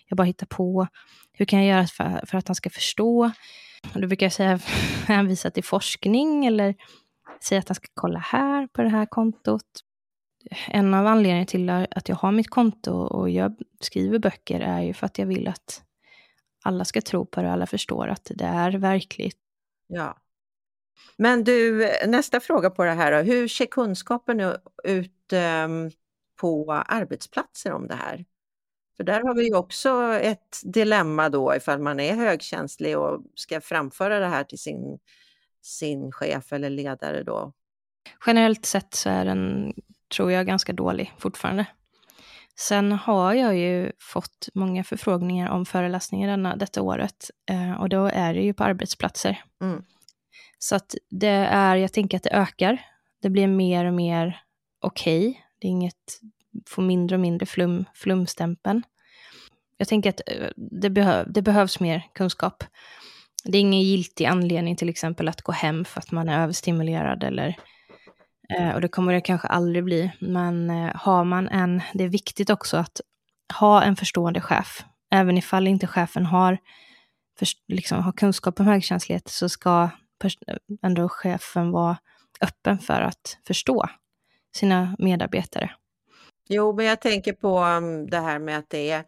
jag 0.07 0.17
bara 0.17 0.25
hittar 0.25 0.47
på. 0.47 0.87
Hur 1.33 1.45
kan 1.45 1.65
jag 1.65 1.77
göra 1.77 1.87
för, 1.87 2.27
för 2.27 2.39
att 2.39 2.49
han 2.49 2.55
ska 2.55 2.71
förstå? 2.71 3.31
Och 3.95 4.01
då 4.01 4.07
brukar 4.07 4.27
jag 4.27 4.33
säga, 4.33 4.61
hänvisa 5.07 5.51
till 5.51 5.65
forskning 5.65 6.47
eller 6.47 6.75
säga 7.45 7.59
att 7.59 7.69
han 7.69 7.75
ska 7.75 7.89
kolla 7.95 8.19
här 8.19 8.67
på 8.67 8.83
det 8.83 8.89
här 8.89 9.07
kontot. 9.07 9.85
En 10.69 10.95
av 10.95 11.07
anledningarna 11.07 11.47
till 11.47 11.71
att 11.71 12.09
jag 12.09 12.17
har 12.17 12.33
mitt 12.33 12.51
konto 12.51 12.93
och 12.93 13.31
jag 13.31 13.57
skriver 13.81 14.19
böcker 14.19 14.61
är 14.61 14.81
ju 14.81 14.95
för 14.95 15.07
att 15.07 15.19
jag 15.19 15.27
vill 15.27 15.49
att 15.49 15.83
alla 16.63 16.85
ska 16.85 17.01
tro 17.01 17.27
på 17.27 17.41
det 17.41 17.47
och 17.47 17.53
alla 17.53 17.67
förstår 17.67 18.09
att 18.09 18.31
det 18.35 18.45
är 18.45 18.73
verkligt. 18.73 19.39
Ja. 19.87 20.17
Men 21.17 21.45
du, 21.45 21.91
nästa 22.07 22.41
fråga 22.41 22.71
på 22.71 22.85
det 22.85 22.91
här 22.91 23.13
då. 23.13 23.19
Hur 23.19 23.49
ser 23.49 23.67
kunskapen 23.67 24.41
ut 24.85 25.33
um, 25.65 25.91
på 26.41 26.73
arbetsplatser 26.73 27.73
om 27.73 27.87
det 27.87 27.95
här? 27.95 28.25
För 28.97 29.05
där 29.05 29.21
har 29.21 29.35
vi 29.35 29.49
ju 29.49 29.57
också 29.57 30.19
ett 30.23 30.61
dilemma 30.65 31.29
då 31.29 31.57
ifall 31.57 31.79
man 31.79 32.01
är 32.01 32.15
högkänslig 32.15 32.99
och 32.99 33.23
ska 33.35 33.61
framföra 33.61 34.19
det 34.19 34.27
här 34.27 34.45
till 34.45 34.59
sin, 34.59 34.99
sin 35.63 36.13
chef 36.13 36.53
eller 36.53 36.71
ledare 36.71 37.23
då. 37.23 37.53
Generellt 38.27 38.67
sett 38.67 38.95
så 38.95 39.11
är 39.11 39.25
den, 39.25 39.73
tror 40.11 40.33
jag, 40.33 40.47
ganska 40.47 40.73
dålig 40.73 41.13
fortfarande. 41.19 41.67
Sen 42.59 42.93
har 42.93 43.35
jag 43.35 43.57
ju 43.57 43.93
fått 43.99 44.49
många 44.55 44.85
förfrågningar 44.85 45.51
om 45.51 45.67
föreläsningar 45.67 46.29
denna, 46.29 46.57
detta 46.57 46.83
året 46.83 47.31
eh, 47.51 47.81
och 47.81 47.89
då 47.89 48.07
är 48.07 48.35
det 48.35 48.41
ju 48.41 48.55
på 48.55 48.65
arbetsplatser. 48.65 49.43
Mm. 49.63 49.83
Så 50.59 50.77
att 50.77 50.95
det 51.11 51.47
är, 51.51 51.77
jag 51.77 51.93
tänker 51.93 52.17
att 52.17 52.23
det 52.23 52.31
ökar. 52.31 52.87
Det 53.23 53.31
blir 53.31 53.47
mer 53.47 53.85
och 53.85 53.95
mer 53.95 54.43
okej. 54.81 55.29
Okay. 55.29 55.43
Det 55.59 55.67
är 55.67 55.71
inget 55.71 56.21
får 56.69 56.83
mindre 56.83 57.17
och 57.17 57.21
mindre 57.21 57.47
flum, 57.47 57.85
flumstämpeln. 57.95 58.83
Jag 59.77 59.89
tänker 59.89 60.11
att 60.11 60.21
eh, 60.27 60.49
det, 60.57 60.91
behöv, 60.91 61.33
det 61.33 61.43
behövs 61.43 61.81
mer 61.81 62.03
kunskap. 62.15 62.65
Det 63.45 63.59
är 63.59 63.61
ingen 63.61 63.83
giltig 63.83 64.25
anledning 64.25 64.77
till 64.77 64.89
exempel 64.89 65.29
att 65.29 65.43
gå 65.43 65.53
hem 65.53 65.85
för 65.85 66.01
att 66.01 66.11
man 66.11 66.29
är 66.29 66.43
överstimulerad 66.43 67.25
eller 67.25 67.57
eh, 68.59 68.75
och 68.75 68.81
det 68.81 68.89
kommer 68.89 69.13
det 69.13 69.21
kanske 69.21 69.49
aldrig 69.49 69.85
bli. 69.85 70.13
Men 70.21 70.71
eh, 70.71 70.91
har 70.95 71.25
man 71.25 71.49
en, 71.49 71.83
det 71.95 72.05
är 72.05 72.09
viktigt 72.09 72.51
också 72.51 72.77
att 72.77 73.01
ha 73.59 73.83
en 73.83 73.97
förstående 73.97 74.41
chef. 74.41 74.85
Även 75.11 75.39
ifall 75.39 75.67
inte 75.67 75.87
chefen 75.87 76.27
har, 76.27 76.59
för, 77.39 77.49
liksom, 77.69 78.03
har 78.03 78.13
kunskap 78.13 78.61
om 78.61 78.67
högkänslighet 78.67 79.29
så 79.29 79.49
ska 79.49 79.91
ändå 80.83 81.09
chefen 81.09 81.71
vara 81.71 81.97
öppen 82.41 82.79
för 82.79 83.01
att 83.01 83.39
förstå 83.47 83.87
sina 84.57 84.97
medarbetare. 84.99 85.71
Jo, 86.49 86.73
men 86.73 86.87
jag 86.87 87.01
tänker 87.01 87.33
på 87.33 87.59
mm, 87.59 88.11
det 88.11 88.21
här 88.21 88.39
med 88.39 88.59
att 88.59 88.71
det 88.71 88.91
är 88.91 89.05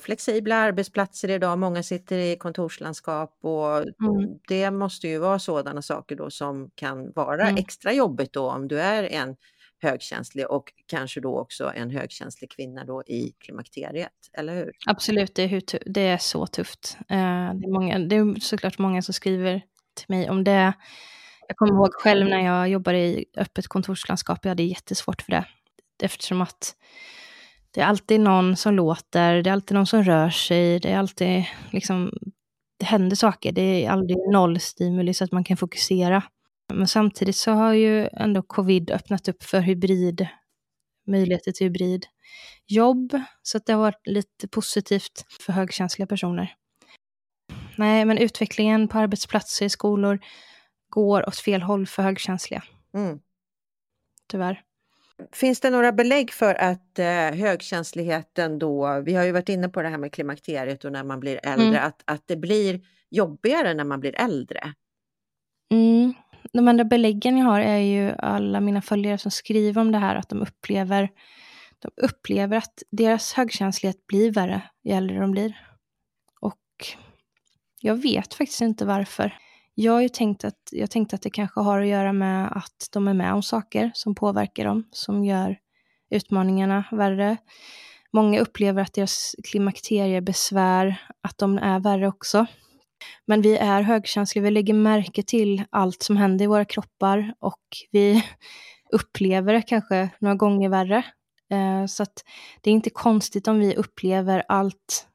flexibla 0.00 0.56
arbetsplatser 0.56 1.28
idag. 1.30 1.58
Många 1.58 1.82
sitter 1.82 2.18
i 2.18 2.36
kontorslandskap 2.36 3.38
och 3.40 3.76
mm. 3.76 4.38
det 4.48 4.70
måste 4.70 5.08
ju 5.08 5.18
vara 5.18 5.38
sådana 5.38 5.82
saker 5.82 6.16
då 6.16 6.30
som 6.30 6.70
kan 6.74 7.12
vara 7.12 7.42
mm. 7.42 7.56
extra 7.56 7.92
jobbigt 7.92 8.32
då 8.32 8.50
om 8.50 8.68
du 8.68 8.80
är 8.80 9.02
en 9.02 9.36
högkänslig 9.82 10.50
och 10.50 10.72
kanske 10.86 11.20
då 11.20 11.38
också 11.38 11.72
en 11.74 11.90
högkänslig 11.90 12.50
kvinna 12.50 12.84
då 12.84 13.02
i 13.06 13.32
klimakteriet, 13.38 14.12
eller 14.32 14.54
hur? 14.54 14.72
Absolut, 14.86 15.34
det 15.34 15.42
är, 15.42 15.62
det 15.86 16.00
är 16.00 16.18
så 16.18 16.46
tufft. 16.46 16.96
Eh, 17.00 17.16
det, 17.54 17.66
är 17.66 17.72
många, 17.72 17.98
det 17.98 18.16
är 18.16 18.40
såklart 18.40 18.78
många 18.78 19.02
som 19.02 19.14
skriver 19.14 19.62
till 19.94 20.06
mig 20.08 20.30
om 20.30 20.44
det. 20.44 20.72
Jag 21.48 21.56
kommer 21.56 21.72
ihåg 21.72 21.94
själv 21.94 22.28
när 22.28 22.44
jag 22.44 22.68
jobbade 22.68 22.98
i 22.98 23.24
öppet 23.36 23.68
kontorslandskap, 23.68 24.38
jag 24.42 24.50
hade 24.50 24.62
jättesvårt 24.62 25.22
för 25.22 25.32
det 25.32 25.44
eftersom 26.02 26.40
att 26.40 26.76
det 27.74 27.80
är 27.80 27.84
alltid 27.84 28.20
någon 28.20 28.56
som 28.56 28.74
låter, 28.74 29.42
det 29.42 29.50
är 29.50 29.52
alltid 29.52 29.74
någon 29.74 29.86
som 29.86 30.04
rör 30.04 30.30
sig, 30.30 30.78
det 30.80 30.90
är 30.90 30.98
alltid 30.98 31.44
liksom, 31.70 32.12
det 32.78 32.84
händer 32.84 33.16
saker, 33.16 33.52
det 33.52 33.84
är 33.84 33.90
aldrig 33.90 34.18
noll 34.32 34.60
stimuli 34.60 35.14
så 35.14 35.24
att 35.24 35.32
man 35.32 35.44
kan 35.44 35.56
fokusera. 35.56 36.22
Men 36.72 36.88
samtidigt 36.88 37.36
så 37.36 37.52
har 37.52 37.72
ju 37.72 38.08
ändå 38.12 38.42
covid 38.42 38.90
öppnat 38.90 39.28
upp 39.28 39.42
för 39.42 39.60
hybrid, 39.60 40.26
möjligheter 41.06 41.52
till 41.52 41.66
hybrid 41.66 42.06
jobb, 42.66 43.22
så 43.42 43.56
att 43.56 43.66
det 43.66 43.72
har 43.72 43.80
varit 43.80 44.06
lite 44.06 44.48
positivt 44.48 45.24
för 45.40 45.52
högkänsliga 45.52 46.06
personer. 46.06 46.54
Nej, 47.76 48.04
men 48.04 48.18
utvecklingen 48.18 48.88
på 48.88 48.98
arbetsplatser, 48.98 49.66
i 49.66 49.68
skolor, 49.68 50.18
går 50.88 51.28
åt 51.28 51.36
fel 51.36 51.62
håll 51.62 51.86
för 51.86 52.02
högkänsliga. 52.02 52.64
Mm. 52.94 53.20
Tyvärr. 54.28 54.62
Finns 55.32 55.60
det 55.60 55.70
några 55.70 55.92
belägg 55.92 56.32
för 56.32 56.54
att 56.54 56.98
eh, 56.98 57.06
högkänsligheten 57.06 58.58
då, 58.58 59.00
vi 59.00 59.14
har 59.14 59.24
ju 59.24 59.32
varit 59.32 59.48
inne 59.48 59.68
på 59.68 59.82
det 59.82 59.88
här 59.88 59.98
med 59.98 60.12
klimakteriet 60.12 60.84
och 60.84 60.92
när 60.92 61.04
man 61.04 61.20
blir 61.20 61.40
äldre, 61.42 61.66
mm. 61.66 61.86
att, 61.86 62.02
att 62.04 62.22
det 62.26 62.36
blir 62.36 62.80
jobbigare 63.10 63.74
när 63.74 63.84
man 63.84 64.00
blir 64.00 64.20
äldre? 64.20 64.74
Mm. 65.72 66.14
De 66.52 66.68
andra 66.68 66.84
beläggen 66.84 67.38
jag 67.38 67.46
har 67.46 67.60
är 67.60 67.78
ju 67.78 68.12
alla 68.18 68.60
mina 68.60 68.82
följare 68.82 69.18
som 69.18 69.30
skriver 69.30 69.80
om 69.80 69.92
det 69.92 69.98
här, 69.98 70.16
att 70.16 70.28
de 70.28 70.42
upplever, 70.42 71.08
de 71.78 71.90
upplever 71.96 72.56
att 72.56 72.82
deras 72.90 73.32
högkänslighet 73.32 74.06
blir 74.06 74.32
värre 74.32 74.62
ju 74.82 74.92
äldre 74.92 75.20
de 75.20 75.30
blir. 75.30 75.66
Och 76.40 76.56
jag 77.80 78.02
vet 78.02 78.34
faktiskt 78.34 78.60
inte 78.60 78.84
varför. 78.84 79.34
Jag 79.74 79.92
har 79.92 80.00
ju 80.00 80.08
tänkt 80.08 80.44
att, 80.44 80.58
jag 80.72 80.90
tänkte 80.90 81.16
att 81.16 81.22
det 81.22 81.30
kanske 81.30 81.60
har 81.60 81.80
att 81.80 81.88
göra 81.88 82.12
med 82.12 82.52
att 82.56 82.88
de 82.92 83.08
är 83.08 83.14
med 83.14 83.34
om 83.34 83.42
saker 83.42 83.90
som 83.94 84.14
påverkar 84.14 84.64
dem, 84.64 84.88
som 84.90 85.24
gör 85.24 85.56
utmaningarna 86.10 86.84
värre. 86.92 87.36
Många 88.12 88.40
upplever 88.40 88.82
att 88.82 88.94
deras 88.94 89.34
klimakteriebesvär, 89.44 91.02
att 91.22 91.38
de 91.38 91.58
är 91.58 91.80
värre 91.80 92.08
också. 92.08 92.46
Men 93.26 93.42
vi 93.42 93.56
är 93.56 93.82
högkänsliga, 93.82 94.42
vi 94.42 94.50
lägger 94.50 94.74
märke 94.74 95.22
till 95.22 95.64
allt 95.70 96.02
som 96.02 96.16
händer 96.16 96.44
i 96.44 96.48
våra 96.48 96.64
kroppar 96.64 97.34
och 97.38 97.62
vi 97.90 98.24
upplever 98.92 99.52
det 99.52 99.62
kanske 99.62 100.10
några 100.18 100.34
gånger 100.34 100.68
värre. 100.68 101.04
Eh, 101.50 101.86
så 101.86 102.02
att 102.02 102.24
det 102.60 102.70
är 102.70 102.74
inte 102.74 102.90
konstigt 102.90 103.48
om 103.48 103.58
vi 103.58 103.76
upplever 103.76 104.44
allt 104.48 105.06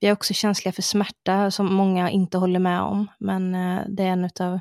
vi 0.00 0.06
är 0.06 0.12
också 0.12 0.34
känsliga 0.34 0.72
för 0.72 0.82
smärta 0.82 1.50
som 1.50 1.74
många 1.74 2.10
inte 2.10 2.38
håller 2.38 2.60
med 2.60 2.80
om, 2.80 3.06
men 3.18 3.54
eh, 3.54 3.82
det 3.88 4.02
är 4.02 4.08
en 4.08 4.24
utav 4.24 4.60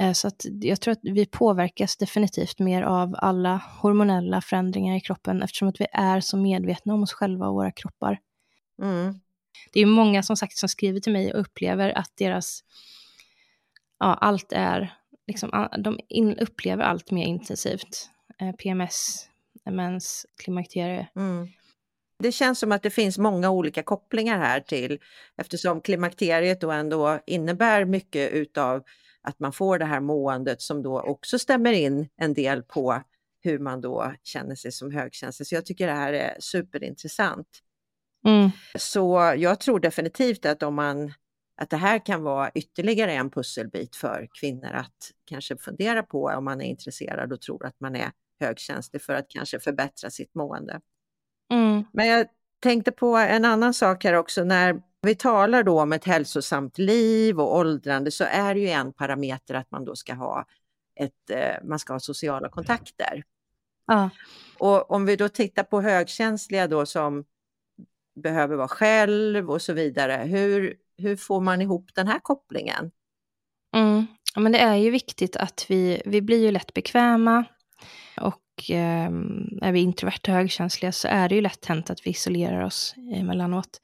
eh, 0.00 0.12
så 0.12 0.28
att 0.28 0.46
jag 0.60 0.80
tror 0.80 0.92
att 0.92 1.00
vi 1.02 1.26
påverkas 1.26 1.96
definitivt 1.96 2.58
mer 2.58 2.82
av 2.82 3.14
alla 3.18 3.62
hormonella 3.80 4.40
förändringar 4.40 4.96
i 4.96 5.00
kroppen 5.00 5.42
eftersom 5.42 5.68
att 5.68 5.80
vi 5.80 5.86
är 5.92 6.20
så 6.20 6.36
medvetna 6.36 6.94
om 6.94 7.02
oss 7.02 7.12
själva 7.12 7.48
och 7.48 7.54
våra 7.54 7.70
kroppar. 7.70 8.18
Mm. 8.82 9.20
Det 9.72 9.80
är 9.80 9.86
många 9.86 10.22
som 10.22 10.36
sagt 10.36 10.56
som 10.56 10.68
skriver 10.68 11.00
till 11.00 11.12
mig 11.12 11.32
och 11.32 11.40
upplever 11.40 11.98
att 11.98 12.12
deras, 12.14 12.60
ja 13.98 14.14
allt 14.14 14.52
är, 14.52 14.96
liksom, 15.26 15.68
de 15.78 16.00
in, 16.08 16.38
upplever 16.38 16.84
allt 16.84 17.10
mer 17.10 17.26
intensivt. 17.26 18.10
Eh, 18.38 18.52
PMS, 18.52 19.28
mens, 19.64 20.26
klimakterie. 20.42 21.08
Mm. 21.16 21.48
Det 22.18 22.32
känns 22.32 22.58
som 22.58 22.72
att 22.72 22.82
det 22.82 22.90
finns 22.90 23.18
många 23.18 23.50
olika 23.50 23.82
kopplingar 23.82 24.38
här 24.38 24.60
till 24.60 24.98
eftersom 25.36 25.80
klimakteriet 25.80 26.60
då 26.60 26.70
ändå 26.70 27.18
innebär 27.26 27.84
mycket 27.84 28.32
utav 28.32 28.82
att 29.22 29.40
man 29.40 29.52
får 29.52 29.78
det 29.78 29.84
här 29.84 30.00
måendet 30.00 30.62
som 30.62 30.82
då 30.82 31.00
också 31.00 31.38
stämmer 31.38 31.72
in 31.72 32.08
en 32.16 32.34
del 32.34 32.62
på 32.62 33.02
hur 33.40 33.58
man 33.58 33.80
då 33.80 34.12
känner 34.22 34.54
sig 34.54 34.72
som 34.72 34.92
högkänslig. 34.92 35.46
Så 35.46 35.54
jag 35.54 35.66
tycker 35.66 35.86
det 35.86 35.92
här 35.92 36.12
är 36.12 36.36
superintressant. 36.40 37.48
Mm. 38.26 38.50
Så 38.78 39.34
jag 39.36 39.60
tror 39.60 39.80
definitivt 39.80 40.46
att 40.46 40.62
om 40.62 40.74
man 40.74 41.12
att 41.60 41.70
det 41.70 41.76
här 41.76 42.06
kan 42.06 42.22
vara 42.22 42.50
ytterligare 42.54 43.12
en 43.12 43.30
pusselbit 43.30 43.96
för 43.96 44.28
kvinnor 44.40 44.72
att 44.72 45.10
kanske 45.24 45.56
fundera 45.56 46.02
på 46.02 46.24
om 46.24 46.44
man 46.44 46.60
är 46.60 46.64
intresserad 46.64 47.32
och 47.32 47.40
tror 47.40 47.66
att 47.66 47.80
man 47.80 47.96
är 47.96 48.10
högkänslig 48.40 49.02
för 49.02 49.12
att 49.12 49.28
kanske 49.28 49.60
förbättra 49.60 50.10
sitt 50.10 50.34
mående. 50.34 50.80
Mm. 51.52 51.84
Men 51.92 52.06
jag 52.06 52.26
tänkte 52.62 52.92
på 52.92 53.16
en 53.16 53.44
annan 53.44 53.74
sak 53.74 54.04
här 54.04 54.14
också 54.14 54.44
när 54.44 54.80
vi 55.02 55.14
talar 55.14 55.62
då 55.62 55.80
om 55.80 55.92
ett 55.92 56.04
hälsosamt 56.04 56.78
liv 56.78 57.40
och 57.40 57.56
åldrande 57.56 58.10
så 58.10 58.24
är 58.24 58.54
det 58.54 58.60
ju 58.60 58.68
en 58.68 58.92
parameter 58.92 59.54
att 59.54 59.70
man 59.70 59.84
då 59.84 59.96
ska 59.96 60.14
ha 60.14 60.46
ett, 61.00 61.30
eh, 61.30 61.64
man 61.64 61.78
ska 61.78 61.92
ha 61.92 62.00
sociala 62.00 62.48
kontakter. 62.48 63.24
Ja. 63.86 64.10
Och 64.58 64.90
om 64.90 65.06
vi 65.06 65.16
då 65.16 65.28
tittar 65.28 65.62
på 65.62 65.80
högkänsliga 65.80 66.66
då 66.66 66.86
som 66.86 67.24
behöver 68.20 68.56
vara 68.56 68.68
själv 68.68 69.50
och 69.50 69.62
så 69.62 69.72
vidare, 69.72 70.12
hur, 70.12 70.74
hur 70.96 71.16
får 71.16 71.40
man 71.40 71.62
ihop 71.62 71.90
den 71.94 72.08
här 72.08 72.18
kopplingen? 72.18 72.90
Mm. 73.76 74.06
Ja, 74.34 74.40
men 74.40 74.52
det 74.52 74.58
är 74.58 74.74
ju 74.74 74.90
viktigt 74.90 75.36
att 75.36 75.66
vi, 75.68 76.02
vi 76.04 76.22
blir 76.22 76.42
ju 76.42 76.50
lätt 76.50 76.74
bekväma 76.74 77.44
och 78.20 78.70
eh, 78.70 79.10
är 79.62 79.72
vi 79.72 79.80
introverta 79.80 80.32
och 80.32 80.36
högkänsliga 80.36 80.92
så 80.92 81.08
är 81.08 81.28
det 81.28 81.34
ju 81.34 81.40
lätt 81.40 81.66
hänt 81.66 81.90
att 81.90 82.06
vi 82.06 82.10
isolerar 82.10 82.64
oss 82.64 82.94
emellanåt. 83.14 83.80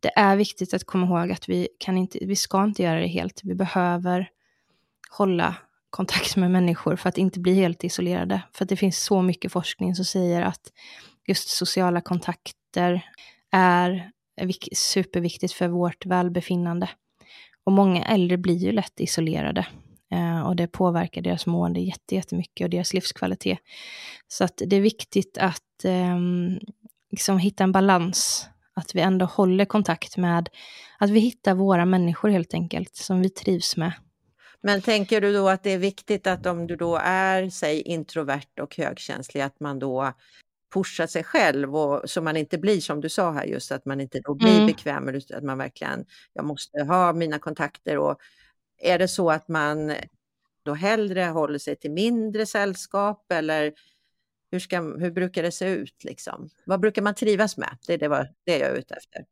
Det 0.00 0.18
är 0.18 0.36
viktigt 0.36 0.74
att 0.74 0.84
komma 0.84 1.06
ihåg 1.06 1.32
att 1.32 1.48
vi, 1.48 1.68
kan 1.78 1.96
inte, 1.98 2.18
vi 2.22 2.36
ska 2.36 2.64
inte 2.64 2.82
göra 2.82 3.00
det 3.00 3.06
helt. 3.06 3.40
Vi 3.44 3.54
behöver 3.54 4.28
hålla 5.10 5.54
kontakt 5.90 6.36
med 6.36 6.50
människor 6.50 6.96
för 6.96 7.08
att 7.08 7.18
inte 7.18 7.40
bli 7.40 7.54
helt 7.54 7.84
isolerade. 7.84 8.42
För 8.52 8.64
att 8.64 8.68
det 8.68 8.76
finns 8.76 9.04
så 9.04 9.22
mycket 9.22 9.52
forskning 9.52 9.94
som 9.94 10.04
säger 10.04 10.42
att 10.42 10.72
just 11.26 11.48
sociala 11.48 12.00
kontakter 12.00 13.10
är 13.52 14.10
superviktigt 14.72 15.52
för 15.52 15.68
vårt 15.68 16.06
välbefinnande. 16.06 16.88
Och 17.64 17.72
många 17.72 18.04
äldre 18.04 18.36
blir 18.36 18.56
ju 18.56 18.72
lätt 18.72 19.00
isolerade. 19.00 19.66
Eh, 20.12 20.46
och 20.46 20.56
det 20.56 20.66
påverkar 20.66 21.22
deras 21.22 21.46
mående 21.46 21.80
jättemycket 22.10 22.64
och 22.64 22.70
deras 22.70 22.94
livskvalitet. 22.94 23.58
Så 24.28 24.44
att 24.44 24.62
det 24.66 24.76
är 24.76 24.80
viktigt 24.80 25.38
att 25.38 25.84
eh, 25.84 26.16
liksom 27.10 27.38
hitta 27.38 27.64
en 27.64 27.72
balans. 27.72 28.48
Att 28.74 28.94
vi 28.94 29.00
ändå 29.00 29.26
håller 29.26 29.64
kontakt 29.64 30.16
med, 30.16 30.48
att 30.98 31.10
vi 31.10 31.20
hittar 31.20 31.54
våra 31.54 31.84
människor 31.84 32.28
helt 32.28 32.54
enkelt, 32.54 32.96
som 32.96 33.22
vi 33.22 33.30
trivs 33.30 33.76
med. 33.76 33.92
Men 34.60 34.82
tänker 34.82 35.20
du 35.20 35.32
då 35.32 35.48
att 35.48 35.62
det 35.62 35.70
är 35.72 35.78
viktigt 35.78 36.26
att 36.26 36.46
om 36.46 36.66
du 36.66 36.76
då 36.76 36.96
är, 37.02 37.50
säg 37.50 37.80
introvert 37.80 38.60
och 38.60 38.76
högkänslig, 38.76 39.40
att 39.40 39.60
man 39.60 39.78
då 39.78 40.12
pusha 40.74 41.06
sig 41.06 41.24
själv 41.24 41.76
och 41.76 42.10
så 42.10 42.22
man 42.22 42.36
inte 42.36 42.58
blir 42.58 42.80
som 42.80 43.00
du 43.00 43.08
sa 43.08 43.32
här 43.32 43.44
just 43.44 43.72
att 43.72 43.84
man 43.84 44.00
inte 44.00 44.20
då 44.24 44.34
blir 44.34 44.54
Mm. 44.54 44.66
bekväm 44.66 45.08
utan 45.08 45.38
att 45.38 45.44
man 45.44 45.58
verkligen, 45.58 46.04
jag 46.32 46.44
måste 46.44 46.84
ha 46.84 47.12
mina 47.12 47.38
kontakter 47.38 47.98
och 47.98 48.18
är 48.78 48.98
det 48.98 49.08
så 49.08 49.30
att 49.30 49.48
man 49.48 49.92
då 50.64 50.74
hellre 50.74 51.22
håller 51.22 51.58
sig 51.58 51.76
till 51.76 51.90
mindre 51.90 52.46
sällskap 52.46 53.32
eller 53.32 53.72
hur, 54.50 54.58
ska, 54.58 54.80
hur 54.80 55.10
brukar 55.10 55.42
det 55.42 55.52
se 55.52 55.68
ut 55.68 56.04
liksom? 56.04 56.50
Vad 56.66 56.80
brukar 56.80 57.02
man 57.02 57.14
trivas 57.14 57.56
med? 57.56 57.78
Det 57.86 57.94
är 57.94 57.98
det, 57.98 58.08
var, 58.08 58.28
det 58.46 58.58
jag 58.58 58.70
är 58.70 58.74
ute 58.74 58.94
efter. 58.94 59.24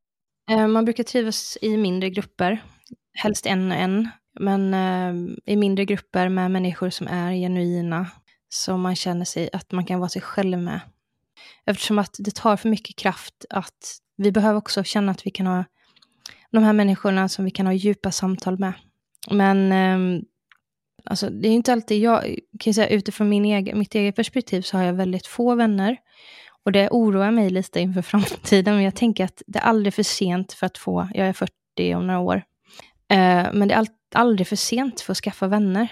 Eh, 0.51 0.67
man 0.67 0.85
brukar 0.85 1.05
trivas 1.05 1.59
i 1.61 1.77
mindre 1.77 2.11
grupper, 2.11 2.65
helst 3.13 3.47
en 3.47 3.73
och 3.73 3.79
en, 3.79 4.09
men 4.41 4.75
eh, 4.75 5.35
i 5.45 5.57
mindre 5.57 5.85
grupper 5.85 6.29
med 6.29 6.51
människor 6.51 6.91
som 6.91 7.09
är 7.09 7.33
genuina, 7.33 8.07
Som 8.49 8.81
man 8.81 8.97
känner 8.97 9.25
sig 9.25 9.51
att 9.53 9.73
man 9.73 9.87
kan 9.87 10.01
vara 10.01 10.09
sig 10.09 10.23
själv 10.23 10.59
med. 10.59 10.81
Eftersom 11.67 11.99
att 11.99 12.17
det 12.19 12.35
tar 12.35 12.57
för 12.57 12.69
mycket 12.69 12.97
kraft 12.97 13.45
att 13.51 13.99
vi 14.17 14.33
behöver 14.33 14.59
också 14.59 14.85
känna 14.85 15.13
att 15.13 15.27
vi 15.27 15.31
kan 15.31 15.47
ha 15.47 15.65
de 16.51 16.65
här 16.65 16.73
människorna 16.73 17.29
som 17.29 17.45
vi 17.45 17.51
kan 17.51 17.67
ha 17.67 17.73
djupa 17.73 18.11
samtal 18.11 18.59
med. 18.59 18.73
Men 19.31 19.73
eh, 19.73 20.23
alltså, 21.05 21.31
det 21.31 21.49
är 21.49 21.53
inte 21.53 21.73
alltid 21.73 22.03
jag, 22.03 22.23
kan 22.23 22.71
jag 22.71 22.75
säga 22.75 22.89
utifrån 22.89 23.29
min 23.29 23.45
egen, 23.45 23.79
mitt 23.79 23.95
eget 23.95 24.17
perspektiv 24.17 24.63
så 24.63 24.77
har 24.77 24.85
jag 24.85 24.93
väldigt 24.93 25.27
få 25.27 25.55
vänner. 25.55 25.97
Och 26.65 26.73
det 26.73 26.89
oroar 26.91 27.31
mig 27.31 27.51
lite 27.51 27.81
inför 27.81 28.03
framtiden, 28.13 28.75
men 28.75 28.85
jag 28.85 28.97
tänker 28.97 29.25
att 29.25 29.43
det 29.47 29.59
är 29.59 29.63
aldrig 29.63 29.95
för 29.95 30.03
sent 30.03 30.53
för 30.53 30.67
att 30.67 30.79
få, 30.79 31.09
jag 31.15 31.29
är 31.29 31.33
40 31.33 31.95
om 31.95 32.07
några 32.07 32.21
år, 32.21 32.43
eh, 33.09 33.53
men 33.53 33.69
det 33.69 33.75
är 33.75 33.79
all, 33.79 33.87
aldrig 34.15 34.49
för 34.49 34.57
sent 34.57 35.01
för 35.01 35.13
att 35.13 35.19
skaffa 35.19 35.47
vänner. 35.47 35.89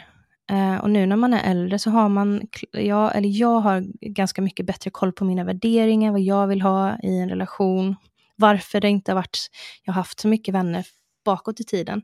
Eh, 0.51 0.76
och 0.76 0.91
nu 0.91 1.07
när 1.07 1.16
man 1.16 1.35
är 1.35 1.51
äldre 1.51 1.78
så 1.78 1.91
har 1.91 2.09
man, 2.09 2.43
jag, 2.72 3.16
eller 3.16 3.28
jag 3.28 3.61
har 3.61 3.85
ganska 4.01 4.43
mycket 4.43 4.66
bättre 4.66 4.91
koll 4.91 5.12
på 5.12 5.24
mina 5.24 5.45
värderingar, 5.45 6.11
vad 6.11 6.20
jag 6.20 6.47
vill 6.47 6.62
ha 6.62 6.99
i 7.03 7.18
en 7.18 7.28
relation, 7.28 7.97
varför 8.37 8.80
det 8.80 8.89
inte 8.89 9.11
har 9.11 9.16
varit, 9.16 9.39
jag 9.85 9.93
har 9.93 10.01
haft 10.01 10.20
så 10.20 10.28
mycket 10.28 10.55
vänner 10.55 10.85
bakåt 11.24 11.61
i 11.61 11.64
tiden. 11.64 12.03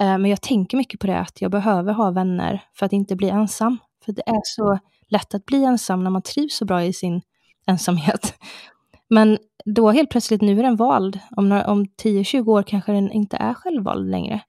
Eh, 0.00 0.18
men 0.18 0.26
jag 0.26 0.42
tänker 0.42 0.76
mycket 0.76 1.00
på 1.00 1.06
det, 1.06 1.18
att 1.18 1.40
jag 1.40 1.50
behöver 1.50 1.92
ha 1.92 2.10
vänner 2.10 2.64
för 2.74 2.86
att 2.86 2.92
inte 2.92 3.16
bli 3.16 3.28
ensam. 3.28 3.78
För 4.04 4.12
det 4.12 4.22
är 4.26 4.40
så 4.44 4.78
lätt 5.08 5.34
att 5.34 5.46
bli 5.46 5.64
ensam 5.64 6.04
när 6.04 6.10
man 6.10 6.22
trivs 6.22 6.56
så 6.56 6.64
bra 6.64 6.84
i 6.84 6.92
sin 6.92 7.22
ensamhet. 7.66 8.34
Men 9.08 9.38
då 9.64 9.90
helt 9.90 10.10
plötsligt, 10.10 10.42
nu 10.42 10.58
är 10.58 10.62
den 10.62 10.76
vald. 10.76 11.20
Om, 11.36 11.62
om 11.66 11.86
10-20 12.02 12.48
år 12.48 12.62
kanske 12.62 12.92
den 12.92 13.12
inte 13.12 13.36
är 13.36 13.54
självvald 13.54 14.10
längre. 14.10 14.40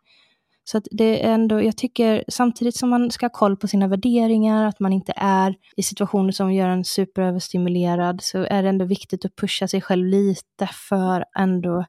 Så 0.64 0.78
att 0.78 0.88
det 0.92 1.26
är 1.26 1.34
ändå, 1.34 1.64
jag 1.64 1.78
tycker 1.78 2.24
samtidigt 2.28 2.76
som 2.76 2.90
man 2.90 3.12
ska 3.12 3.26
ha 3.26 3.30
koll 3.30 3.58
på 3.58 3.68
sina 3.68 3.88
värderingar, 3.88 4.66
att 4.66 4.80
man 4.80 4.94
inte 4.94 5.14
är 5.16 5.56
i 5.76 5.84
situationer 5.84 6.32
som 6.32 6.54
gör 6.54 6.70
en 6.70 6.84
superöverstimulerad, 6.84 8.22
så 8.22 8.44
är 8.44 8.64
det 8.64 8.70
ändå 8.70 8.86
viktigt 8.86 9.26
att 9.26 9.36
pusha 9.36 9.68
sig 9.68 9.82
själv 9.82 10.06
lite 10.06 10.70
för 10.90 11.26
ändå, 11.38 11.86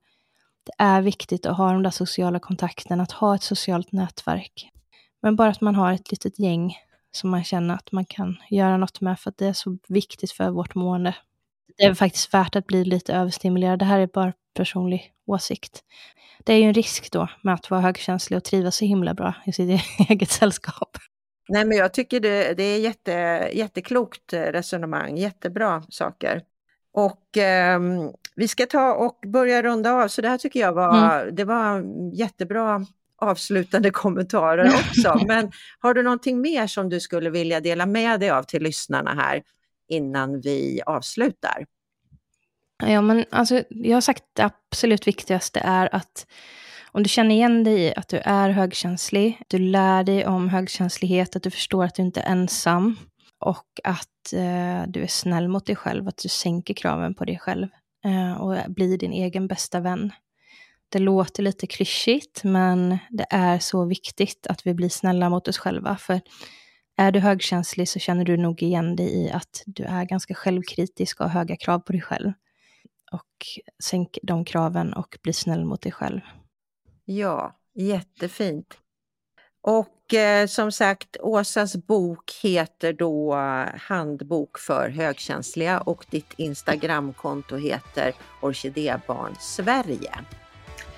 det 0.69 0.85
är 0.85 1.03
viktigt 1.03 1.47
att 1.47 1.57
ha 1.57 1.73
de 1.73 1.83
där 1.83 1.91
sociala 1.91 2.39
kontakterna, 2.39 3.03
att 3.03 3.13
ha 3.13 3.35
ett 3.35 3.43
socialt 3.43 3.93
nätverk. 3.93 4.71
Men 5.23 5.37
bara 5.37 5.49
att 5.49 5.61
man 5.61 5.75
har 5.75 5.93
ett 5.93 6.11
litet 6.11 6.39
gäng 6.39 6.77
som 7.11 7.31
man 7.31 7.45
känner 7.45 7.75
att 7.75 7.93
man 7.93 8.05
kan 8.05 8.37
göra 8.51 8.77
något 8.77 9.01
med, 9.01 9.21
för 9.21 9.31
att 9.31 9.39
det 9.39 9.47
är 9.47 9.53
så 9.53 9.79
viktigt 9.89 10.33
för 10.33 10.51
vårt 10.51 10.75
mående. 10.75 11.15
Det 11.77 11.85
är 11.85 11.95
faktiskt 11.95 12.35
värt 12.35 12.57
att 12.57 12.67
bli 12.67 12.85
lite 12.85 13.15
överstimulerad. 13.15 13.79
Det 13.79 13.85
här 13.85 14.01
är 14.01 14.07
bara 14.07 14.33
personlig 14.55 15.13
åsikt. 15.27 15.83
Det 16.45 16.53
är 16.53 16.59
ju 16.59 16.65
en 16.65 16.75
risk 16.75 17.13
då 17.13 17.29
med 17.43 17.55
att 17.55 17.71
vara 17.71 17.81
högkänslig 17.81 18.37
och 18.37 18.45
trivas 18.45 18.77
så 18.77 18.85
himla 18.85 19.15
bra 19.15 19.35
i 19.47 19.53
sitt 19.53 19.81
eget 20.09 20.31
sällskap. 20.31 20.99
Nej, 21.49 21.65
men 21.65 21.79
jag 21.79 21.95
tycker 21.95 22.21
det, 22.21 22.55
det 22.55 22.63
är 22.63 22.79
jätte, 22.79 23.13
jätteklokt 23.53 24.33
resonemang, 24.33 25.17
jättebra 25.17 25.83
saker. 25.89 26.43
Och 26.93 27.37
eh, 27.39 27.81
vi 28.39 28.49
ska 28.49 28.67
ta 28.67 28.95
och 28.95 29.19
börja 29.27 29.63
runda 29.63 29.93
av, 29.93 30.09
så 30.09 30.23
det 30.23 30.29
här 30.29 30.39
tycker 30.39 30.61
jag 30.61 30.73
var, 30.73 31.31
det 31.31 31.45
var 31.45 31.85
jättebra 32.15 32.87
avslutande 33.17 33.91
kommentarer 33.91 34.67
också. 34.75 35.21
Men 35.27 35.53
har 35.79 35.95
du 35.95 36.03
någonting 36.03 36.41
mer 36.41 36.67
som 36.67 36.89
du 36.89 37.01
skulle 37.01 37.31
vilja 37.31 37.61
dela 37.61 37.87
med 37.87 38.21
dig 38.21 38.31
av 38.31 38.43
till 38.43 38.63
lyssnarna 38.63 39.15
här 39.15 39.43
innan 39.89 40.41
vi 40.41 40.81
avslutar? 40.87 41.67
Ja, 42.87 43.01
men 43.01 43.25
alltså, 43.31 43.63
jag 43.69 43.97
har 43.97 44.01
sagt 44.01 44.25
det 44.33 44.45
absolut 44.45 45.07
viktigaste 45.07 45.61
är 45.65 45.95
att 45.95 46.27
om 46.93 47.03
du 47.03 47.09
känner 47.09 47.35
igen 47.35 47.65
dig 47.65 47.81
i 47.81 47.95
att 47.95 48.09
du 48.09 48.17
är 48.17 48.51
högkänslig, 48.51 49.43
du 49.49 49.59
lär 49.59 50.05
dig 50.05 50.27
om 50.27 50.49
högkänslighet, 50.49 51.37
att 51.37 51.43
du 51.43 51.51
förstår 51.51 51.85
att 51.85 51.95
du 51.95 52.03
inte 52.03 52.21
är 52.21 52.31
ensam 52.33 52.97
och 53.39 53.81
att 53.85 54.33
eh, 54.33 54.83
du 54.89 55.03
är 55.03 55.09
snäll 55.09 55.49
mot 55.49 55.67
dig 55.67 55.77
själv, 55.77 56.09
att 56.09 56.19
du 56.23 56.29
sänker 56.29 56.75
kraven 56.75 57.15
på 57.15 57.25
dig 57.25 57.39
själv 57.39 57.69
Eh, 58.05 58.33
och 58.33 58.73
bli 58.73 58.97
din 58.97 59.13
egen 59.13 59.49
bästa 59.49 59.81
vän. 59.81 60.13
Det 60.89 60.99
låter 60.99 61.43
lite 61.43 61.67
klyschigt, 61.67 62.45
men 62.45 62.99
det 63.11 63.27
är 63.31 63.59
så 63.59 63.85
viktigt 63.85 64.47
att 64.47 64.67
vi 64.67 64.75
blir 64.75 64.89
snälla 64.89 65.31
mot 65.31 65.49
oss 65.49 65.59
själva. 65.59 65.97
För 65.97 66.21
är 66.97 67.13
du 67.13 67.21
högkänslig 67.21 67.89
så 67.89 67.99
känner 67.99 68.25
du 68.25 68.37
nog 68.37 68.63
igen 68.63 68.97
dig 68.97 69.25
i 69.25 69.31
att 69.31 69.63
du 69.67 69.85
är 69.85 70.05
ganska 70.05 70.35
självkritisk 70.35 71.21
och 71.21 71.27
har 71.27 71.41
höga 71.41 71.57
krav 71.57 71.79
på 71.79 71.93
dig 71.93 72.01
själv. 72.01 72.33
och 73.13 73.47
sänk 73.85 74.19
de 74.23 74.45
kraven 74.45 74.93
och 74.93 75.19
bli 75.23 75.33
snäll 75.33 75.65
mot 75.65 75.83
dig 75.83 75.93
själv. 75.93 76.21
Ja, 77.05 77.59
jättefint. 77.75 78.79
Och 79.61 79.89
eh, 80.15 80.47
som 80.47 80.73
sagt, 80.73 81.17
Åsas 81.21 81.77
bok 81.77 82.33
heter 82.43 82.93
då 82.93 83.35
Handbok 83.79 84.59
för 84.59 84.89
högkänsliga 84.89 85.81
och 85.81 86.07
ditt 86.11 86.33
Instagramkonto 86.37 87.57
heter 87.57 88.13
Orkidébarn 88.41 89.37
Sverige. 89.41 90.13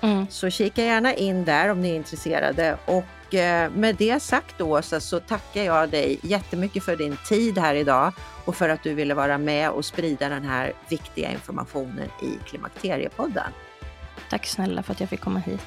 Mm. 0.01 0.27
Så 0.29 0.49
kika 0.49 0.83
gärna 0.83 1.13
in 1.13 1.45
där 1.45 1.69
om 1.69 1.81
ni 1.81 1.89
är 1.89 1.95
intresserade. 1.95 2.77
Och 2.85 3.35
eh, 3.35 3.71
med 3.71 3.95
det 3.95 4.19
sagt 4.19 4.61
Åsa 4.61 4.99
så 4.99 5.19
tackar 5.19 5.63
jag 5.63 5.89
dig 5.89 6.19
jättemycket 6.23 6.83
för 6.83 6.95
din 6.95 7.17
tid 7.27 7.57
här 7.57 7.75
idag 7.75 8.13
och 8.45 8.55
för 8.55 8.69
att 8.69 8.83
du 8.83 8.93
ville 8.93 9.13
vara 9.13 9.37
med 9.37 9.69
och 9.69 9.85
sprida 9.85 10.29
den 10.29 10.43
här 10.43 10.73
viktiga 10.89 11.31
informationen 11.31 12.09
i 12.21 12.49
Klimakteriepodden. 12.49 13.51
Tack 14.29 14.45
snälla 14.45 14.83
för 14.83 14.93
att 14.93 14.99
jag 14.99 15.09
fick 15.09 15.21
komma 15.21 15.39
hit. 15.39 15.61